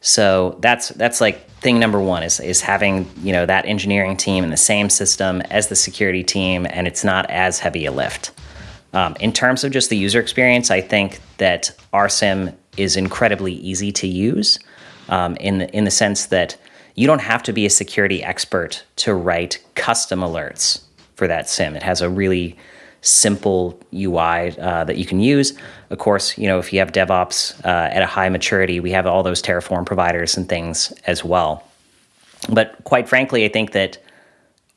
So 0.00 0.58
that's 0.60 0.88
that's 0.90 1.20
like 1.20 1.48
thing 1.60 1.78
number 1.78 2.00
one 2.00 2.22
is 2.22 2.40
is 2.40 2.60
having 2.60 3.08
you 3.22 3.32
know 3.32 3.46
that 3.46 3.66
engineering 3.66 4.16
team 4.16 4.42
in 4.42 4.50
the 4.50 4.56
same 4.56 4.90
system 4.90 5.40
as 5.42 5.68
the 5.68 5.76
security 5.76 6.24
team, 6.24 6.66
and 6.68 6.86
it's 6.88 7.04
not 7.04 7.30
as 7.30 7.60
heavy 7.60 7.86
a 7.86 7.92
lift. 7.92 8.32
Um, 8.94 9.16
in 9.20 9.32
terms 9.32 9.64
of 9.64 9.72
just 9.72 9.90
the 9.90 9.96
user 9.96 10.20
experience, 10.20 10.70
I 10.70 10.80
think 10.80 11.20
that 11.38 11.70
our 11.92 12.08
SIEM 12.08 12.52
is 12.76 12.96
incredibly 12.96 13.54
easy 13.54 13.90
to 13.92 14.06
use 14.06 14.58
um, 15.08 15.36
in 15.36 15.58
the, 15.58 15.74
in 15.74 15.84
the 15.84 15.90
sense 15.90 16.26
that 16.26 16.56
you 16.94 17.06
don't 17.06 17.20
have 17.20 17.42
to 17.44 17.52
be 17.52 17.64
a 17.64 17.70
security 17.70 18.22
expert 18.22 18.84
to 18.96 19.14
write 19.14 19.64
custom 19.74 20.20
alerts 20.20 20.82
for 21.14 21.26
that 21.26 21.48
SIEM. 21.48 21.74
It 21.74 21.82
has 21.82 22.02
a 22.02 22.10
really 22.10 22.56
simple 23.02 23.78
UI 23.92 24.56
uh, 24.58 24.84
that 24.84 24.96
you 24.96 25.04
can 25.04 25.20
use. 25.20 25.52
Of 25.90 25.98
course, 25.98 26.38
you 26.38 26.46
know 26.46 26.58
if 26.58 26.72
you 26.72 26.78
have 26.78 26.92
DevOps 26.92 27.62
uh, 27.64 27.90
at 27.92 28.02
a 28.02 28.06
high 28.06 28.28
maturity, 28.28 28.80
we 28.80 28.90
have 28.92 29.06
all 29.06 29.22
those 29.22 29.42
Terraform 29.42 29.84
providers 29.84 30.36
and 30.36 30.48
things 30.48 30.92
as 31.06 31.24
well. 31.24 31.68
But 32.48 32.82
quite 32.84 33.08
frankly, 33.08 33.44
I 33.44 33.48
think 33.48 33.72
that 33.72 33.98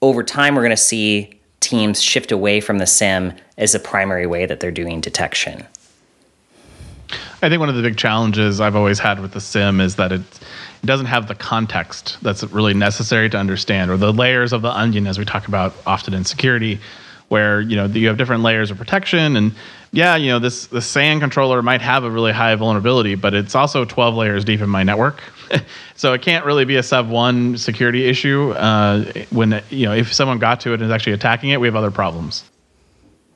over 0.01 0.23
time 0.23 0.55
we're 0.55 0.61
going 0.61 0.69
to 0.71 0.77
see 0.77 1.39
teams 1.61 2.01
shift 2.01 2.31
away 2.31 2.59
from 2.61 2.77
the 2.77 2.85
SIEM 2.85 3.33
as 3.57 3.71
the 3.71 3.79
primary 3.79 4.27
way 4.27 4.45
that 4.45 4.59
they're 4.59 4.71
doing 4.71 5.01
detection. 5.01 5.65
I 7.41 7.49
think 7.49 7.59
one 7.59 7.69
of 7.69 7.75
the 7.75 7.81
big 7.81 7.97
challenges 7.97 8.59
I've 8.59 8.75
always 8.75 8.99
had 8.99 9.19
with 9.19 9.33
the 9.33 9.41
SIEM 9.41 9.79
is 9.79 9.95
that 9.95 10.11
it, 10.11 10.21
it 10.21 10.85
doesn't 10.85 11.05
have 11.07 11.27
the 11.27 11.35
context 11.35 12.17
that's 12.21 12.43
really 12.43 12.73
necessary 12.73 13.29
to 13.29 13.37
understand, 13.37 13.91
or 13.91 13.97
the 13.97 14.13
layers 14.13 14.53
of 14.53 14.61
the 14.61 14.71
onion, 14.71 15.07
as 15.07 15.17
we 15.17 15.25
talk 15.25 15.47
about 15.47 15.73
often 15.85 16.13
in 16.13 16.23
security, 16.23 16.79
where 17.35 17.59
you 17.59 17.75
know 17.75 17.83
you 17.83 18.07
have 18.07 18.17
different 18.17 18.43
layers 18.43 18.71
of 18.71 18.77
protection. 18.77 19.35
And 19.35 19.51
yeah 19.91 20.15
you 20.15 20.29
know 20.31 20.39
this 20.39 20.67
the 20.67 20.81
SAN 20.81 21.19
controller 21.19 21.61
might 21.61 21.81
have 21.81 22.05
a 22.05 22.09
really 22.09 22.31
high 22.31 22.55
vulnerability 22.55 23.15
but 23.15 23.33
it's 23.33 23.55
also 23.55 23.85
12 23.85 24.15
layers 24.15 24.45
deep 24.45 24.61
in 24.61 24.69
my 24.69 24.83
network. 24.83 25.21
So 25.97 26.11
it 26.11 26.21
can't 26.21 26.43
really 26.43 26.65
be 26.65 26.75
a 26.75 26.83
sub 26.83 27.07
one 27.07 27.57
security 27.57 28.05
issue 28.05 28.51
uh, 28.51 29.05
when 29.29 29.63
you 29.69 29.85
know 29.85 29.93
if 29.93 30.13
someone 30.13 30.39
got 30.39 30.59
to 30.61 30.71
it 30.71 30.75
and 30.75 30.83
is 30.83 30.91
actually 30.91 31.13
attacking 31.13 31.51
it 31.51 31.61
we 31.61 31.67
have 31.67 31.75
other 31.75 31.91
problems. 31.91 32.43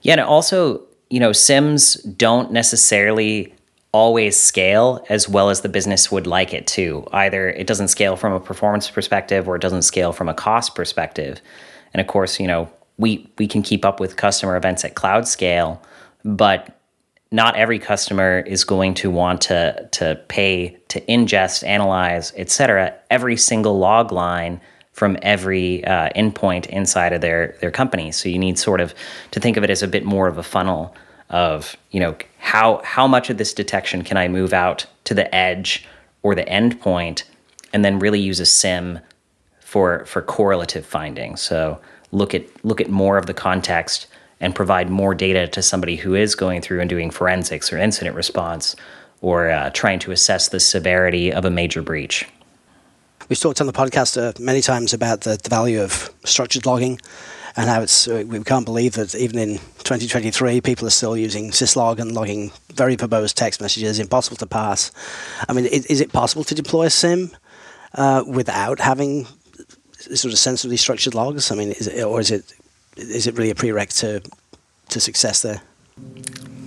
Yeah 0.02 0.14
and 0.14 0.22
also 0.22 0.82
you 1.10 1.20
know 1.20 1.32
SIEMs 1.32 1.84
don't 2.18 2.52
necessarily 2.52 3.54
always 3.92 4.36
scale 4.38 5.06
as 5.10 5.30
well 5.30 5.50
as 5.50 5.62
the 5.62 5.70
business 5.70 6.12
would 6.12 6.28
like 6.28 6.54
it 6.54 6.68
to. 6.68 7.08
Either 7.14 7.50
it 7.50 7.68
doesn't 7.68 7.88
scale 7.90 8.16
from 8.16 8.34
a 8.34 8.40
performance 8.40 8.90
perspective 8.90 9.48
or 9.48 9.56
it 9.56 9.62
doesn't 9.62 9.84
scale 9.84 10.12
from 10.12 10.30
a 10.30 10.34
cost 10.34 10.76
perspective. 10.76 11.42
And 11.94 12.02
of 12.02 12.08
course 12.08 12.40
you 12.40 12.48
know 12.48 12.70
we 13.00 13.28
we 13.40 13.48
can 13.48 13.64
keep 13.64 13.84
up 13.84 14.00
with 14.00 14.18
customer 14.18 14.56
events 14.56 14.86
at 14.86 14.94
cloud 14.94 15.28
scale, 15.28 15.82
but 16.24 16.76
not 17.32 17.56
every 17.56 17.80
customer 17.80 18.40
is 18.40 18.64
going 18.64 18.94
to 18.96 19.10
want 19.10 19.42
to 19.42 19.88
to 19.94 20.22
pay 20.28 20.78
to 20.90 21.02
ingest, 21.02 21.66
analyze, 21.66 22.34
et 22.36 22.52
cetera, 22.52 22.94
every 23.10 23.38
single 23.38 23.80
log 23.80 24.12
line 24.12 24.62
from 24.92 25.18
every 25.22 25.86
uh, 25.86 26.10
endpoint 26.16 26.66
inside 26.68 27.14
of 27.14 27.22
their 27.22 27.56
their 27.62 27.72
company. 27.72 28.12
So 28.12 28.30
you 28.30 28.38
need 28.38 28.60
sort 28.60 28.82
of 28.82 28.94
to 29.32 29.40
think 29.40 29.58
of 29.58 29.64
it 29.64 29.70
as 29.70 29.82
a 29.82 29.88
bit 29.88 30.06
more 30.06 30.28
of 30.28 30.38
a 30.38 30.44
funnel 30.44 30.94
of 31.30 31.78
you 31.92 32.00
know 32.00 32.16
how 32.38 32.82
how 32.84 33.08
much 33.08 33.30
of 33.30 33.38
this 33.38 33.54
detection 33.54 34.04
can 34.04 34.18
I 34.18 34.28
move 34.28 34.52
out 34.52 34.86
to 35.06 35.14
the 35.14 35.34
edge 35.34 35.86
or 36.22 36.36
the 36.36 36.44
endpoint, 36.44 37.24
and 37.72 37.86
then 37.86 38.00
really 38.00 38.20
use 38.20 38.42
a 38.42 38.46
SIEM 38.46 39.00
for 39.62 40.04
for 40.06 40.22
correlative 40.22 40.86
finding. 40.86 41.38
So 41.38 41.80
look 42.12 42.34
at 42.34 42.44
look 42.64 42.82
at 42.82 42.90
more 42.90 43.18
of 43.18 43.26
the 43.26 43.34
context 43.34 44.08
and 44.40 44.56
provide 44.56 44.90
more 44.90 45.14
data 45.14 45.48
to 45.48 45.62
somebody 45.62 45.98
who 45.98 46.16
is 46.16 46.36
going 46.36 46.62
through 46.62 46.80
and 46.80 46.90
doing 46.90 47.12
forensics 47.12 47.72
or 47.74 47.78
incident 47.78 48.16
response 48.16 48.76
or 49.22 49.50
uh, 49.50 49.70
trying 49.72 50.00
to 50.00 50.12
assess 50.12 50.48
the 50.48 50.60
severity 50.60 51.32
of 51.32 51.44
a 51.44 51.50
major 51.50 51.82
breach. 51.82 52.26
We've 53.28 53.40
talked 53.40 53.60
on 53.60 53.68
the 53.68 53.74
podcast 53.74 54.18
uh, 54.18 54.32
many 54.40 54.62
times 54.62 54.94
about 54.94 55.22
the, 55.22 55.38
the, 55.42 55.50
value 55.50 55.82
of 55.82 56.10
structured 56.24 56.66
logging 56.66 57.00
and 57.58 57.70
how 57.70 57.82
it's 57.82 58.08
we 58.08 58.44
can't 58.44 58.66
believe 58.66 58.94
that 58.94 59.14
even 59.14 59.38
in 59.38 59.58
2023 59.80 60.62
people 60.62 60.88
are 60.88 60.92
still 60.92 61.18
using 61.18 61.52
syslog 61.52 62.00
and 62.00 62.14
logging 62.14 62.52
very 62.74 62.96
verbose 62.96 63.34
text 63.34 63.60
messages 63.62 64.00
impossible 64.00 64.38
to 64.38 64.46
pass. 64.46 64.92
I 65.48 65.54
mean, 65.54 65.66
is, 65.66 65.86
is 65.88 66.02
it 66.02 66.14
possible 66.14 66.44
to 66.46 66.56
deploy 66.56 66.86
a 66.86 66.90
SIEM? 66.90 67.32
uh, 67.96 68.24
without 68.28 68.80
having 68.80 69.28
sort 70.00 70.34
of 70.34 70.40
sensibly 70.40 70.78
structured 70.78 71.16
logs? 71.16 71.52
I 71.52 71.56
mean, 71.56 71.72
is 71.72 71.88
it, 71.88 72.04
or 72.04 72.20
is 72.20 72.32
it 72.32 72.54
is 72.98 73.28
it 73.28 73.38
really 73.38 73.52
a 73.52 73.56
prereq 73.56 73.98
to 74.00 74.22
to 74.90 75.00
success 75.00 75.42
there? 75.42 75.62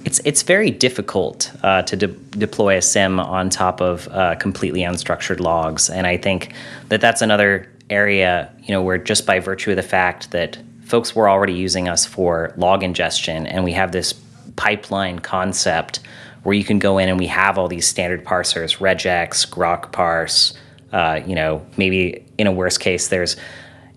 It's 0.04 0.20
it's 0.24 0.42
very 0.42 0.70
difficult 0.70 1.52
uh, 1.62 1.82
to 1.82 1.96
de- 1.96 2.06
deploy 2.06 2.76
a 2.76 2.82
SIEM 2.82 3.20
on 3.20 3.50
top 3.50 3.80
of 3.80 4.08
uh, 4.08 4.34
completely 4.36 4.80
unstructured 4.80 5.40
logs, 5.40 5.88
and 5.90 6.06
I 6.06 6.16
think 6.16 6.52
that 6.88 7.00
that's 7.00 7.22
another 7.22 7.68
area 7.90 8.50
you 8.62 8.72
know 8.72 8.82
where 8.82 8.98
just 8.98 9.26
by 9.26 9.38
virtue 9.38 9.70
of 9.70 9.76
the 9.76 9.82
fact 9.82 10.30
that 10.30 10.58
folks 10.84 11.14
were 11.14 11.28
already 11.28 11.54
using 11.54 11.88
us 11.88 12.04
for 12.04 12.52
log 12.56 12.82
ingestion, 12.82 13.46
and 13.46 13.64
we 13.64 13.72
have 13.72 13.92
this 13.92 14.14
pipeline 14.56 15.18
concept 15.18 16.00
where 16.42 16.54
you 16.54 16.64
can 16.64 16.78
go 16.78 16.98
in 16.98 17.08
and 17.08 17.18
we 17.18 17.26
have 17.28 17.56
all 17.56 17.68
these 17.68 17.86
standard 17.86 18.24
parsers, 18.24 18.78
regex, 18.78 19.48
grok 19.48 19.92
parse, 19.92 20.54
uh, 20.92 21.20
you 21.26 21.34
know, 21.34 21.64
maybe 21.76 22.24
in 22.38 22.46
a 22.46 22.52
worst 22.52 22.80
case, 22.80 23.08
there's 23.08 23.36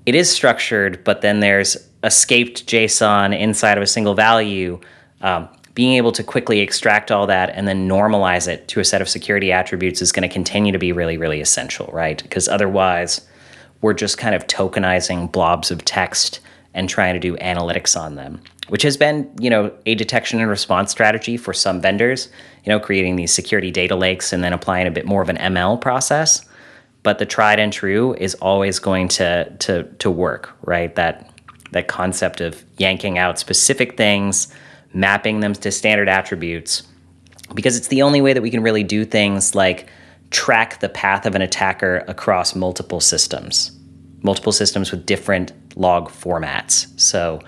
it 0.06 0.16
is 0.16 0.30
structured, 0.30 1.04
but 1.04 1.22
then 1.22 1.40
there's 1.40 1.78
escaped 2.04 2.68
JSON 2.68 3.38
inside 3.38 3.78
of 3.78 3.84
a 3.84 3.88
single 3.88 4.14
value. 4.14 4.80
Um, 5.22 5.50
being 5.74 5.96
able 5.96 6.14
to 6.14 6.24
quickly 6.24 6.62
extract 6.62 7.12
all 7.12 7.28
that 7.28 7.50
and 7.50 7.68
then 7.68 7.88
normalize 7.88 8.48
it 8.48 8.68
to 8.70 8.80
a 8.80 8.86
set 8.86 9.02
of 9.02 9.10
security 9.10 9.52
attributes 9.52 10.02
is 10.02 10.14
going 10.14 10.28
to 10.28 10.34
continue 10.34 10.72
to 10.72 10.80
be 10.80 10.94
really, 10.94 11.18
really 11.18 11.42
essential, 11.42 11.90
right? 11.92 12.24
Because 12.24 12.48
otherwise, 12.48 13.28
we're 13.82 13.94
just 13.94 14.18
kind 14.18 14.34
of 14.34 14.48
tokenizing 14.48 15.30
blobs 15.32 15.72
of 15.72 15.84
text 15.84 16.40
and 16.74 16.88
trying 16.88 17.14
to 17.14 17.20
do 17.20 17.36
analytics 17.38 18.00
on 18.00 18.16
them, 18.16 18.42
which 18.70 18.84
has 18.84 18.96
been, 18.96 19.30
you 19.40 19.50
know, 19.50 19.72
a 19.86 19.96
detection 19.96 20.40
and 20.40 20.50
response 20.50 20.92
strategy 20.92 21.36
for 21.36 21.54
some 21.54 21.82
vendors, 21.82 22.30
you 22.64 22.70
know, 22.70 22.80
creating 22.80 23.18
these 23.18 23.34
security 23.34 23.72
data 23.72 23.96
lakes 23.96 24.32
and 24.32 24.44
then 24.44 24.54
applying 24.54 24.88
a 24.88 24.92
bit 24.92 25.06
more 25.06 25.22
of 25.22 25.30
an 25.30 25.38
ML 25.38 25.80
process. 25.82 26.46
But 27.06 27.20
the 27.20 27.26
tried 27.26 27.60
and 27.60 27.72
true 27.72 28.16
is 28.16 28.36
always 28.36 28.80
going 28.80 29.08
to 29.20 29.50
to 29.60 29.84
to 29.84 30.12
work, 30.12 30.54
right? 30.64 30.94
That 30.96 31.32
that 31.72 31.88
concept 31.88 32.42
of 32.42 32.64
yanking 32.78 33.18
out 33.18 33.40
specific 33.40 33.96
things 33.96 34.54
mapping 34.96 35.42
them 35.42 35.54
to 35.54 35.72
standard 35.72 36.08
attributes, 36.08 36.84
because 37.54 37.76
it's 37.78 37.90
the 37.90 38.02
only 38.02 38.22
way 38.22 38.34
that 38.34 38.42
we 38.42 38.50
can 38.50 38.64
really 38.64 38.84
do 38.84 39.06
things 39.06 39.54
like 39.54 39.88
track 40.32 40.80
the 40.80 40.90
path 40.90 41.26
of 41.26 41.36
an 41.36 41.42
attacker 41.42 42.04
across 42.08 42.56
multiple 42.56 43.02
systems, 43.02 43.72
multiple 44.24 44.54
systems 44.54 44.92
with 44.92 45.06
different 45.06 45.52
log 45.78 46.10
formats. 46.10 46.88
So 47.00 47.42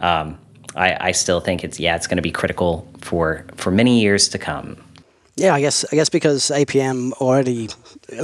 um, 0.00 0.38
I, 0.74 1.08
I 1.08 1.12
still 1.12 1.40
think 1.40 1.64
it's 1.64 1.80
yeah, 1.80 1.96
it's 1.96 2.06
going 2.06 2.16
to 2.16 2.22
be 2.22 2.32
critical 2.32 2.86
for 3.00 3.46
for 3.54 3.70
many 3.70 4.00
years 4.00 4.28
to 4.30 4.38
come. 4.38 4.76
Yeah, 5.36 5.54
I 5.54 5.60
guess 5.60 5.84
I 5.92 5.96
guess 5.96 6.08
because 6.08 6.50
APM 6.50 7.12
already 7.12 7.68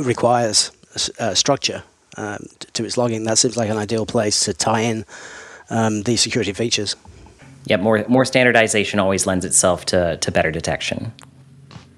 requires 0.00 0.72
a, 1.18 1.36
structure 1.36 1.82
um, 2.16 2.46
to 2.72 2.84
its 2.84 2.96
logging, 2.96 3.24
that 3.24 3.38
seems 3.38 3.56
like 3.56 3.70
an 3.70 3.76
ideal 3.76 4.06
place 4.06 4.44
to 4.44 4.52
tie 4.52 4.80
in 4.80 5.04
um, 5.70 6.02
these 6.02 6.20
security 6.20 6.52
features. 6.52 6.96
Yep, 7.66 7.80
more 7.80 8.04
more 8.08 8.24
standardization 8.24 9.00
always 9.00 9.26
lends 9.26 9.44
itself 9.44 9.86
to 9.86 10.16
to 10.18 10.30
better 10.30 10.50
detection. 10.50 11.12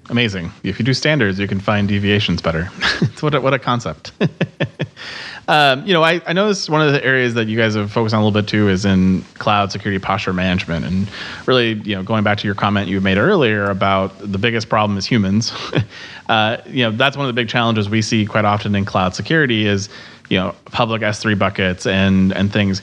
Amazing. 0.09 0.51
If 0.63 0.79
you 0.79 0.85
do 0.85 0.93
standards, 0.93 1.37
you 1.37 1.47
can 1.47 1.59
find 1.59 1.87
deviations 1.87 2.41
better. 2.41 2.65
what 3.19 3.35
a, 3.35 3.41
what 3.41 3.53
a 3.53 3.59
concept. 3.59 4.13
um, 5.47 5.85
you 5.85 5.93
know, 5.93 6.03
I, 6.03 6.21
I 6.25 6.33
this 6.33 6.69
one 6.69 6.85
of 6.85 6.91
the 6.91 7.03
areas 7.03 7.33
that 7.35 7.47
you 7.47 7.57
guys 7.57 7.75
have 7.75 7.91
focused 7.91 8.13
on 8.13 8.21
a 8.21 8.25
little 8.25 8.41
bit 8.41 8.49
too 8.49 8.67
is 8.67 8.83
in 8.83 9.21
cloud 9.35 9.71
security 9.71 9.99
posture 9.99 10.33
management, 10.33 10.85
and 10.85 11.07
really, 11.45 11.73
you 11.73 11.95
know, 11.95 12.03
going 12.03 12.23
back 12.23 12.37
to 12.39 12.45
your 12.45 12.55
comment 12.55 12.89
you 12.89 12.99
made 12.99 13.17
earlier 13.17 13.69
about 13.69 14.17
the 14.19 14.37
biggest 14.37 14.67
problem 14.67 14.97
is 14.97 15.05
humans. 15.05 15.53
uh, 16.29 16.57
you 16.65 16.83
know, 16.83 16.91
that's 16.91 17.15
one 17.15 17.25
of 17.25 17.33
the 17.33 17.39
big 17.39 17.47
challenges 17.47 17.89
we 17.89 18.01
see 18.01 18.25
quite 18.25 18.45
often 18.45 18.75
in 18.75 18.83
cloud 18.83 19.15
security 19.15 19.65
is 19.65 19.87
you 20.29 20.37
know 20.37 20.53
public 20.65 21.01
S3 21.01 21.39
buckets 21.39 21.85
and 21.85 22.33
and 22.33 22.51
things. 22.51 22.81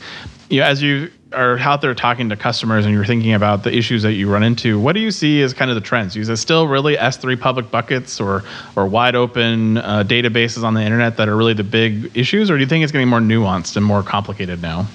You 0.48 0.60
know, 0.60 0.66
as 0.66 0.82
you 0.82 1.10
are 1.34 1.58
out 1.58 1.80
there 1.80 1.94
talking 1.94 2.28
to 2.28 2.36
customers 2.36 2.84
and 2.84 2.94
you're 2.94 3.04
thinking 3.04 3.34
about 3.34 3.62
the 3.62 3.76
issues 3.76 4.02
that 4.02 4.12
you 4.12 4.30
run 4.30 4.42
into, 4.42 4.78
what 4.78 4.92
do 4.94 5.00
you 5.00 5.10
see 5.10 5.42
as 5.42 5.52
kind 5.52 5.70
of 5.70 5.74
the 5.74 5.80
trends? 5.80 6.16
Is 6.16 6.28
it 6.28 6.36
still 6.36 6.66
really 6.66 6.96
S3 6.96 7.38
public 7.38 7.70
buckets 7.70 8.20
or 8.20 8.44
or 8.76 8.86
wide 8.86 9.14
open 9.14 9.78
uh, 9.78 10.04
databases 10.06 10.62
on 10.62 10.74
the 10.74 10.82
internet 10.82 11.16
that 11.16 11.28
are 11.28 11.36
really 11.36 11.54
the 11.54 11.64
big 11.64 12.16
issues, 12.16 12.50
or 12.50 12.56
do 12.56 12.60
you 12.60 12.68
think 12.68 12.82
it's 12.82 12.92
getting 12.92 13.08
more 13.08 13.20
nuanced 13.20 13.76
and 13.76 13.84
more 13.84 14.02
complicated 14.02 14.62
now? 14.62 14.86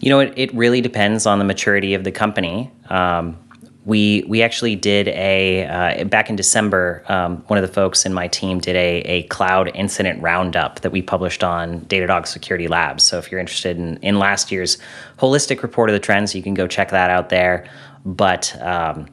You 0.00 0.10
know, 0.10 0.20
it, 0.20 0.32
it 0.36 0.54
really 0.54 0.80
depends 0.80 1.26
on 1.26 1.38
the 1.38 1.44
maturity 1.44 1.94
of 1.94 2.04
the 2.04 2.12
company. 2.12 2.70
Um, 2.88 3.36
we 3.84 4.24
we 4.28 4.42
actually 4.42 4.76
did 4.76 5.08
a 5.08 5.66
uh, 5.66 6.04
back 6.04 6.28
in 6.28 6.36
December. 6.36 7.02
Um, 7.08 7.38
one 7.46 7.58
of 7.58 7.66
the 7.66 7.72
folks 7.72 8.04
in 8.04 8.12
my 8.12 8.28
team 8.28 8.58
did 8.58 8.76
a 8.76 9.00
a 9.00 9.22
cloud 9.24 9.70
incident 9.74 10.22
roundup 10.22 10.80
that 10.80 10.92
we 10.92 11.00
published 11.00 11.42
on 11.42 11.80
Datadog 11.82 12.26
Security 12.26 12.68
Labs. 12.68 13.04
So 13.04 13.18
if 13.18 13.30
you're 13.30 13.40
interested 13.40 13.78
in 13.78 13.96
in 13.98 14.18
last 14.18 14.52
year's 14.52 14.76
holistic 15.18 15.62
report 15.62 15.88
of 15.88 15.94
the 15.94 16.00
trends, 16.00 16.34
you 16.34 16.42
can 16.42 16.54
go 16.54 16.66
check 16.66 16.90
that 16.90 17.10
out 17.10 17.30
there. 17.30 17.66
But 18.04 18.54
um, 18.60 19.06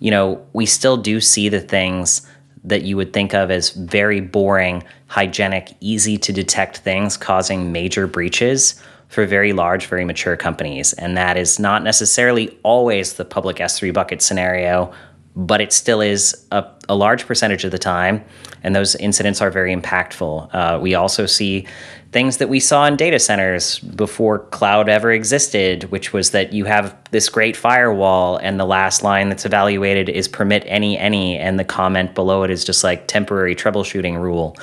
you 0.00 0.10
know, 0.10 0.44
we 0.54 0.66
still 0.66 0.96
do 0.96 1.20
see 1.20 1.48
the 1.48 1.60
things 1.60 2.26
that 2.64 2.82
you 2.82 2.96
would 2.96 3.12
think 3.12 3.34
of 3.34 3.50
as 3.50 3.70
very 3.70 4.20
boring, 4.20 4.82
hygienic, 5.08 5.76
easy 5.80 6.16
to 6.16 6.32
detect 6.32 6.78
things 6.78 7.18
causing 7.18 7.70
major 7.70 8.06
breaches 8.06 8.82
for 9.14 9.24
very 9.24 9.52
large, 9.52 9.86
very 9.86 10.04
mature 10.04 10.36
companies. 10.36 10.92
And 10.94 11.16
that 11.16 11.36
is 11.36 11.58
not 11.58 11.84
necessarily 11.84 12.58
always 12.64 13.14
the 13.14 13.24
public 13.24 13.58
S3 13.58 13.94
bucket 13.94 14.20
scenario, 14.20 14.92
but 15.36 15.60
it 15.60 15.72
still 15.72 16.00
is 16.00 16.46
a, 16.50 16.64
a 16.88 16.96
large 16.96 17.26
percentage 17.26 17.64
of 17.64 17.70
the 17.70 17.78
time. 17.78 18.24
And 18.64 18.74
those 18.74 18.96
incidents 18.96 19.40
are 19.40 19.50
very 19.50 19.74
impactful. 19.74 20.52
Uh, 20.52 20.78
we 20.80 20.94
also 20.94 21.26
see 21.26 21.66
things 22.12 22.38
that 22.38 22.48
we 22.48 22.60
saw 22.60 22.86
in 22.86 22.96
data 22.96 23.18
centers 23.18 23.78
before 23.78 24.40
cloud 24.40 24.88
ever 24.88 25.12
existed, 25.12 25.84
which 25.84 26.12
was 26.12 26.30
that 26.30 26.52
you 26.52 26.64
have 26.64 26.96
this 27.10 27.28
great 27.28 27.56
firewall, 27.56 28.36
and 28.36 28.58
the 28.58 28.64
last 28.64 29.02
line 29.02 29.28
that's 29.28 29.44
evaluated 29.44 30.08
is 30.08 30.28
permit 30.28 30.62
any, 30.66 30.96
any, 30.98 31.36
and 31.38 31.58
the 31.58 31.64
comment 31.64 32.14
below 32.14 32.42
it 32.42 32.50
is 32.50 32.64
just 32.64 32.84
like 32.84 33.06
temporary 33.06 33.54
troubleshooting 33.54 34.20
rule. 34.20 34.56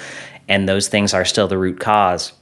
And 0.47 0.67
those 0.67 0.87
things 0.87 1.13
are 1.13 1.25
still 1.25 1.47
the 1.47 1.57
root 1.57 1.79
cause 1.79 2.33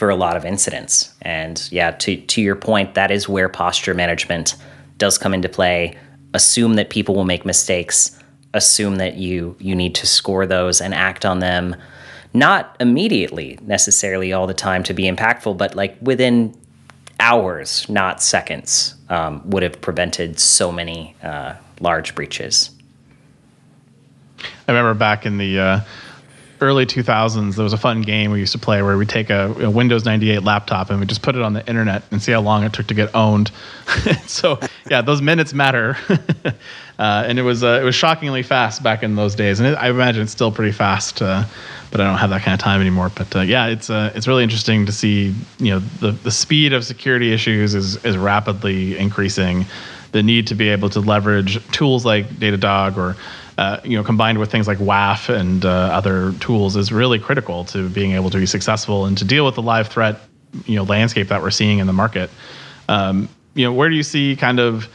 for 0.00 0.08
a 0.08 0.16
lot 0.16 0.34
of 0.34 0.46
incidents. 0.46 1.12
And 1.20 1.68
yeah, 1.70 1.90
to, 1.90 2.16
to 2.16 2.40
your 2.40 2.56
point, 2.56 2.94
that 2.94 3.10
is 3.10 3.28
where 3.28 3.50
posture 3.50 3.92
management 3.92 4.56
does 4.96 5.18
come 5.18 5.34
into 5.34 5.50
play. 5.50 5.98
Assume 6.32 6.76
that 6.76 6.88
people 6.88 7.14
will 7.14 7.26
make 7.26 7.44
mistakes. 7.44 8.18
Assume 8.54 8.96
that 8.96 9.16
you 9.16 9.56
you 9.60 9.74
need 9.76 9.94
to 9.96 10.06
score 10.06 10.46
those 10.46 10.80
and 10.80 10.94
act 10.94 11.26
on 11.26 11.40
them, 11.40 11.76
not 12.32 12.74
immediately 12.80 13.58
necessarily 13.60 14.32
all 14.32 14.46
the 14.46 14.54
time 14.54 14.82
to 14.84 14.94
be 14.94 15.02
impactful, 15.02 15.58
but 15.58 15.74
like 15.74 15.98
within 16.00 16.56
hours, 17.20 17.86
not 17.90 18.22
seconds, 18.22 18.94
um, 19.10 19.42
would 19.50 19.62
have 19.62 19.82
prevented 19.82 20.40
so 20.40 20.72
many 20.72 21.14
uh, 21.22 21.56
large 21.78 22.14
breaches. 22.14 22.70
I 24.66 24.72
remember 24.72 24.94
back 24.94 25.26
in 25.26 25.36
the 25.36 25.58
uh, 25.58 25.80
early 26.60 26.86
2000s, 26.86 27.56
there 27.56 27.62
was 27.62 27.72
a 27.72 27.78
fun 27.78 28.02
game 28.02 28.30
we 28.30 28.40
used 28.40 28.52
to 28.52 28.58
play 28.58 28.82
where 28.82 28.96
we 28.96 29.06
take 29.06 29.30
a, 29.30 29.54
a, 29.60 29.70
Windows 29.70 30.04
98 30.04 30.42
laptop 30.42 30.90
and 30.90 31.00
we 31.00 31.06
just 31.06 31.22
put 31.22 31.36
it 31.36 31.42
on 31.42 31.52
the 31.52 31.66
internet 31.66 32.02
and 32.10 32.22
see 32.22 32.32
how 32.32 32.40
long 32.40 32.64
it 32.64 32.72
took 32.72 32.86
to 32.88 32.94
get 32.94 33.14
owned. 33.14 33.50
so 34.26 34.58
yeah, 34.90 35.00
those 35.00 35.22
minutes 35.22 35.54
matter. 35.54 35.96
uh, 36.98 37.24
and 37.26 37.38
it 37.38 37.42
was 37.42 37.64
uh, 37.64 37.78
it 37.80 37.84
was 37.84 37.94
shockingly 37.94 38.42
fast 38.42 38.82
back 38.82 39.02
in 39.02 39.16
those 39.16 39.34
days, 39.34 39.60
and 39.60 39.68
it, 39.68 39.74
I 39.78 39.88
imagine 39.88 40.22
it's 40.22 40.32
still 40.32 40.52
pretty 40.52 40.72
fast. 40.72 41.22
Uh, 41.22 41.44
but 41.90 42.00
I 42.00 42.04
don't 42.04 42.18
have 42.18 42.30
that 42.30 42.42
kind 42.42 42.54
of 42.54 42.60
time 42.60 42.80
anymore. 42.80 43.10
But 43.14 43.34
uh, 43.34 43.40
yeah, 43.40 43.66
it's 43.66 43.90
uh, 43.90 44.12
it's 44.14 44.28
really 44.28 44.42
interesting 44.42 44.86
to 44.86 44.92
see 44.92 45.34
you 45.58 45.70
know 45.70 45.78
the 45.78 46.12
the 46.12 46.30
speed 46.30 46.72
of 46.72 46.84
security 46.84 47.32
issues 47.32 47.74
is 47.74 48.02
is 48.04 48.16
rapidly 48.16 48.98
increasing. 48.98 49.66
The 50.12 50.22
need 50.24 50.48
to 50.48 50.56
be 50.56 50.68
able 50.68 50.90
to 50.90 51.00
leverage 51.00 51.64
tools 51.70 52.04
like 52.04 52.28
Datadog 52.30 52.96
or 52.96 53.16
uh, 53.60 53.78
you 53.84 53.94
know, 53.94 54.02
combined 54.02 54.38
with 54.38 54.50
things 54.50 54.66
like 54.66 54.78
WAF 54.78 55.28
and 55.28 55.66
uh, 55.66 55.68
other 55.68 56.32
tools, 56.40 56.76
is 56.76 56.90
really 56.90 57.18
critical 57.18 57.66
to 57.66 57.90
being 57.90 58.12
able 58.12 58.30
to 58.30 58.38
be 58.38 58.46
successful 58.46 59.04
and 59.04 59.18
to 59.18 59.24
deal 59.24 59.44
with 59.44 59.54
the 59.54 59.60
live 59.60 59.86
threat, 59.86 60.18
you 60.64 60.76
know, 60.76 60.82
landscape 60.82 61.28
that 61.28 61.42
we're 61.42 61.50
seeing 61.50 61.78
in 61.78 61.86
the 61.86 61.92
market. 61.92 62.30
Um, 62.88 63.28
you 63.52 63.66
know, 63.66 63.72
where 63.74 63.90
do 63.90 63.96
you 63.96 64.02
see 64.02 64.34
kind 64.34 64.60
of 64.60 64.88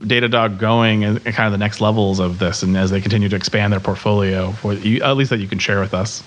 Datadog 0.00 0.58
going 0.58 1.04
and 1.04 1.24
kind 1.24 1.46
of 1.46 1.52
the 1.52 1.58
next 1.58 1.80
levels 1.80 2.18
of 2.18 2.40
this, 2.40 2.64
and 2.64 2.76
as 2.76 2.90
they 2.90 3.00
continue 3.00 3.28
to 3.28 3.36
expand 3.36 3.72
their 3.72 3.78
portfolio, 3.78 4.50
for 4.50 4.72
you, 4.72 5.00
at 5.04 5.16
least 5.16 5.30
that 5.30 5.38
you 5.38 5.46
can 5.46 5.60
share 5.60 5.78
with 5.78 5.94
us? 5.94 6.24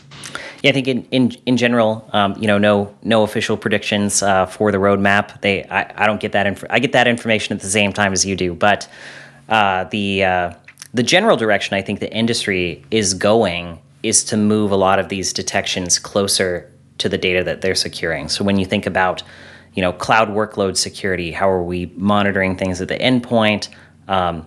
Yeah, 0.63 0.69
I 0.69 0.73
think 0.73 0.87
in 0.87 1.05
in, 1.11 1.31
in 1.45 1.57
general, 1.57 2.09
um, 2.13 2.37
you 2.39 2.47
know, 2.47 2.57
no 2.57 2.95
no 3.03 3.23
official 3.23 3.57
predictions 3.57 4.23
uh, 4.23 4.45
for 4.45 4.71
the 4.71 4.77
roadmap. 4.77 5.41
They 5.41 5.65
I, 5.65 5.91
I 5.97 6.07
don't 6.07 6.21
get 6.21 6.31
that 6.31 6.47
inf- 6.47 6.63
I 6.69 6.79
get 6.79 6.93
that 6.93 7.07
information 7.07 7.53
at 7.53 7.61
the 7.61 7.69
same 7.69 7.91
time 7.91 8.13
as 8.13 8.25
you 8.25 8.37
do, 8.37 8.53
but 8.53 8.87
uh, 9.49 9.83
the 9.85 10.23
uh, 10.23 10.53
the 10.93 11.03
general 11.03 11.37
direction 11.37 11.75
I 11.75 11.81
think 11.81 11.99
the 11.99 12.13
industry 12.13 12.83
is 12.91 13.13
going 13.13 13.79
is 14.03 14.23
to 14.25 14.37
move 14.37 14.71
a 14.71 14.75
lot 14.75 14.99
of 14.99 15.09
these 15.09 15.31
detections 15.31 15.99
closer 15.99 16.71
to 16.97 17.07
the 17.07 17.17
data 17.17 17.43
that 17.43 17.61
they're 17.61 17.75
securing. 17.75 18.29
So 18.29 18.43
when 18.43 18.57
you 18.57 18.65
think 18.65 18.85
about, 18.85 19.23
you 19.73 19.81
know, 19.81 19.93
cloud 19.93 20.29
workload 20.29 20.77
security, 20.77 21.31
how 21.31 21.49
are 21.49 21.63
we 21.63 21.91
monitoring 21.95 22.57
things 22.57 22.81
at 22.81 22.87
the 22.87 22.97
endpoint? 22.97 23.69
Um, 24.07 24.45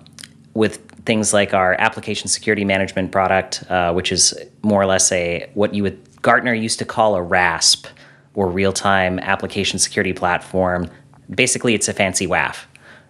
with 0.55 0.79
things 1.05 1.33
like 1.33 1.53
our 1.53 1.75
application 1.81 2.29
security 2.29 2.65
management 2.65 3.13
product, 3.13 3.65
uh, 3.69 3.93
which 3.93 4.13
is 4.13 4.35
more 4.63 4.81
or 4.81 4.87
less 4.87 5.11
a 5.13 5.51
what 5.55 5.75
you 5.75 5.83
would 5.83 5.99
Gartner 6.23 6.55
used 6.55 6.79
to 6.79 6.85
call 6.85 7.17
a 7.17 7.23
RASP 7.23 7.87
or 8.35 8.49
real 8.49 8.73
time 8.73 9.19
application 9.19 9.79
security 9.79 10.13
platform. 10.13 10.89
Basically, 11.29 11.75
it's 11.75 11.89
a 11.89 11.93
fancy 11.93 12.27
WAF, 12.27 12.65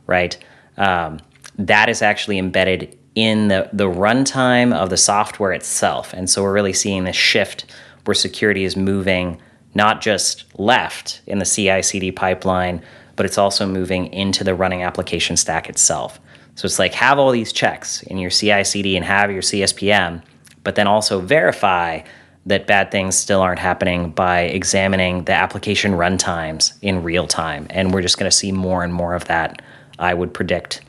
right? 0.07 0.37
Um, 0.77 1.21
that 1.57 1.89
is 1.89 2.03
actually 2.03 2.39
embedded 2.39 2.99
in 3.15 3.49
the, 3.49 3.69
the 3.73 3.89
runtime 3.89 4.75
of 4.75 4.91
the 4.91 4.97
software 4.97 5.53
itself. 5.53 6.13
And 6.13 6.29
so 6.29 6.43
we're 6.43 6.53
really 6.53 6.73
seeing 6.73 7.05
this 7.05 7.17
shift 7.17 7.67
where 8.05 8.15
security 8.15 8.65
is 8.65 8.77
moving 8.77 9.41
not 9.75 10.01
just 10.01 10.45
left 10.59 11.21
in 11.27 11.39
the 11.39 11.45
CI 11.45 11.83
CD 11.83 12.13
pipeline, 12.13 12.83
but 13.17 13.27
it's 13.27 13.39
also 13.39 13.67
moving 13.67 14.13
into 14.13 14.45
the 14.45 14.55
running 14.55 14.83
application 14.83 15.37
stack 15.37 15.69
itself. 15.69 16.21
So 16.55 16.67
it's 16.67 16.79
like 16.79 16.95
have 16.95 17.19
all 17.19 17.31
these 17.31 17.53
checks 17.53 18.03
in 18.05 18.19
your 18.19 18.31
CI 18.31 18.65
CD 18.65 18.97
and 18.97 19.05
have 19.05 19.31
your 19.31 19.43
CSPM, 19.43 20.23
but 20.63 20.77
then 20.77 20.87
also 20.87 21.21
verify 21.21 22.01
that 22.47 22.67
bad 22.67 22.91
things 22.91 23.17
still 23.17 23.41
aren't 23.41 23.59
happening 23.59 24.11
by 24.11 24.43
examining 24.43 25.25
the 25.25 25.33
application 25.33 25.93
runtimes 25.93 26.75
in 26.83 27.03
real 27.03 27.27
time. 27.27 27.67
And 27.71 27.93
we're 27.93 28.03
just 28.03 28.19
going 28.19 28.31
to 28.31 28.37
see 28.37 28.53
more 28.53 28.85
and 28.85 28.93
more 28.93 29.15
of 29.15 29.25
that, 29.25 29.63
I 29.99 30.13
would 30.15 30.35
predict 30.35 30.83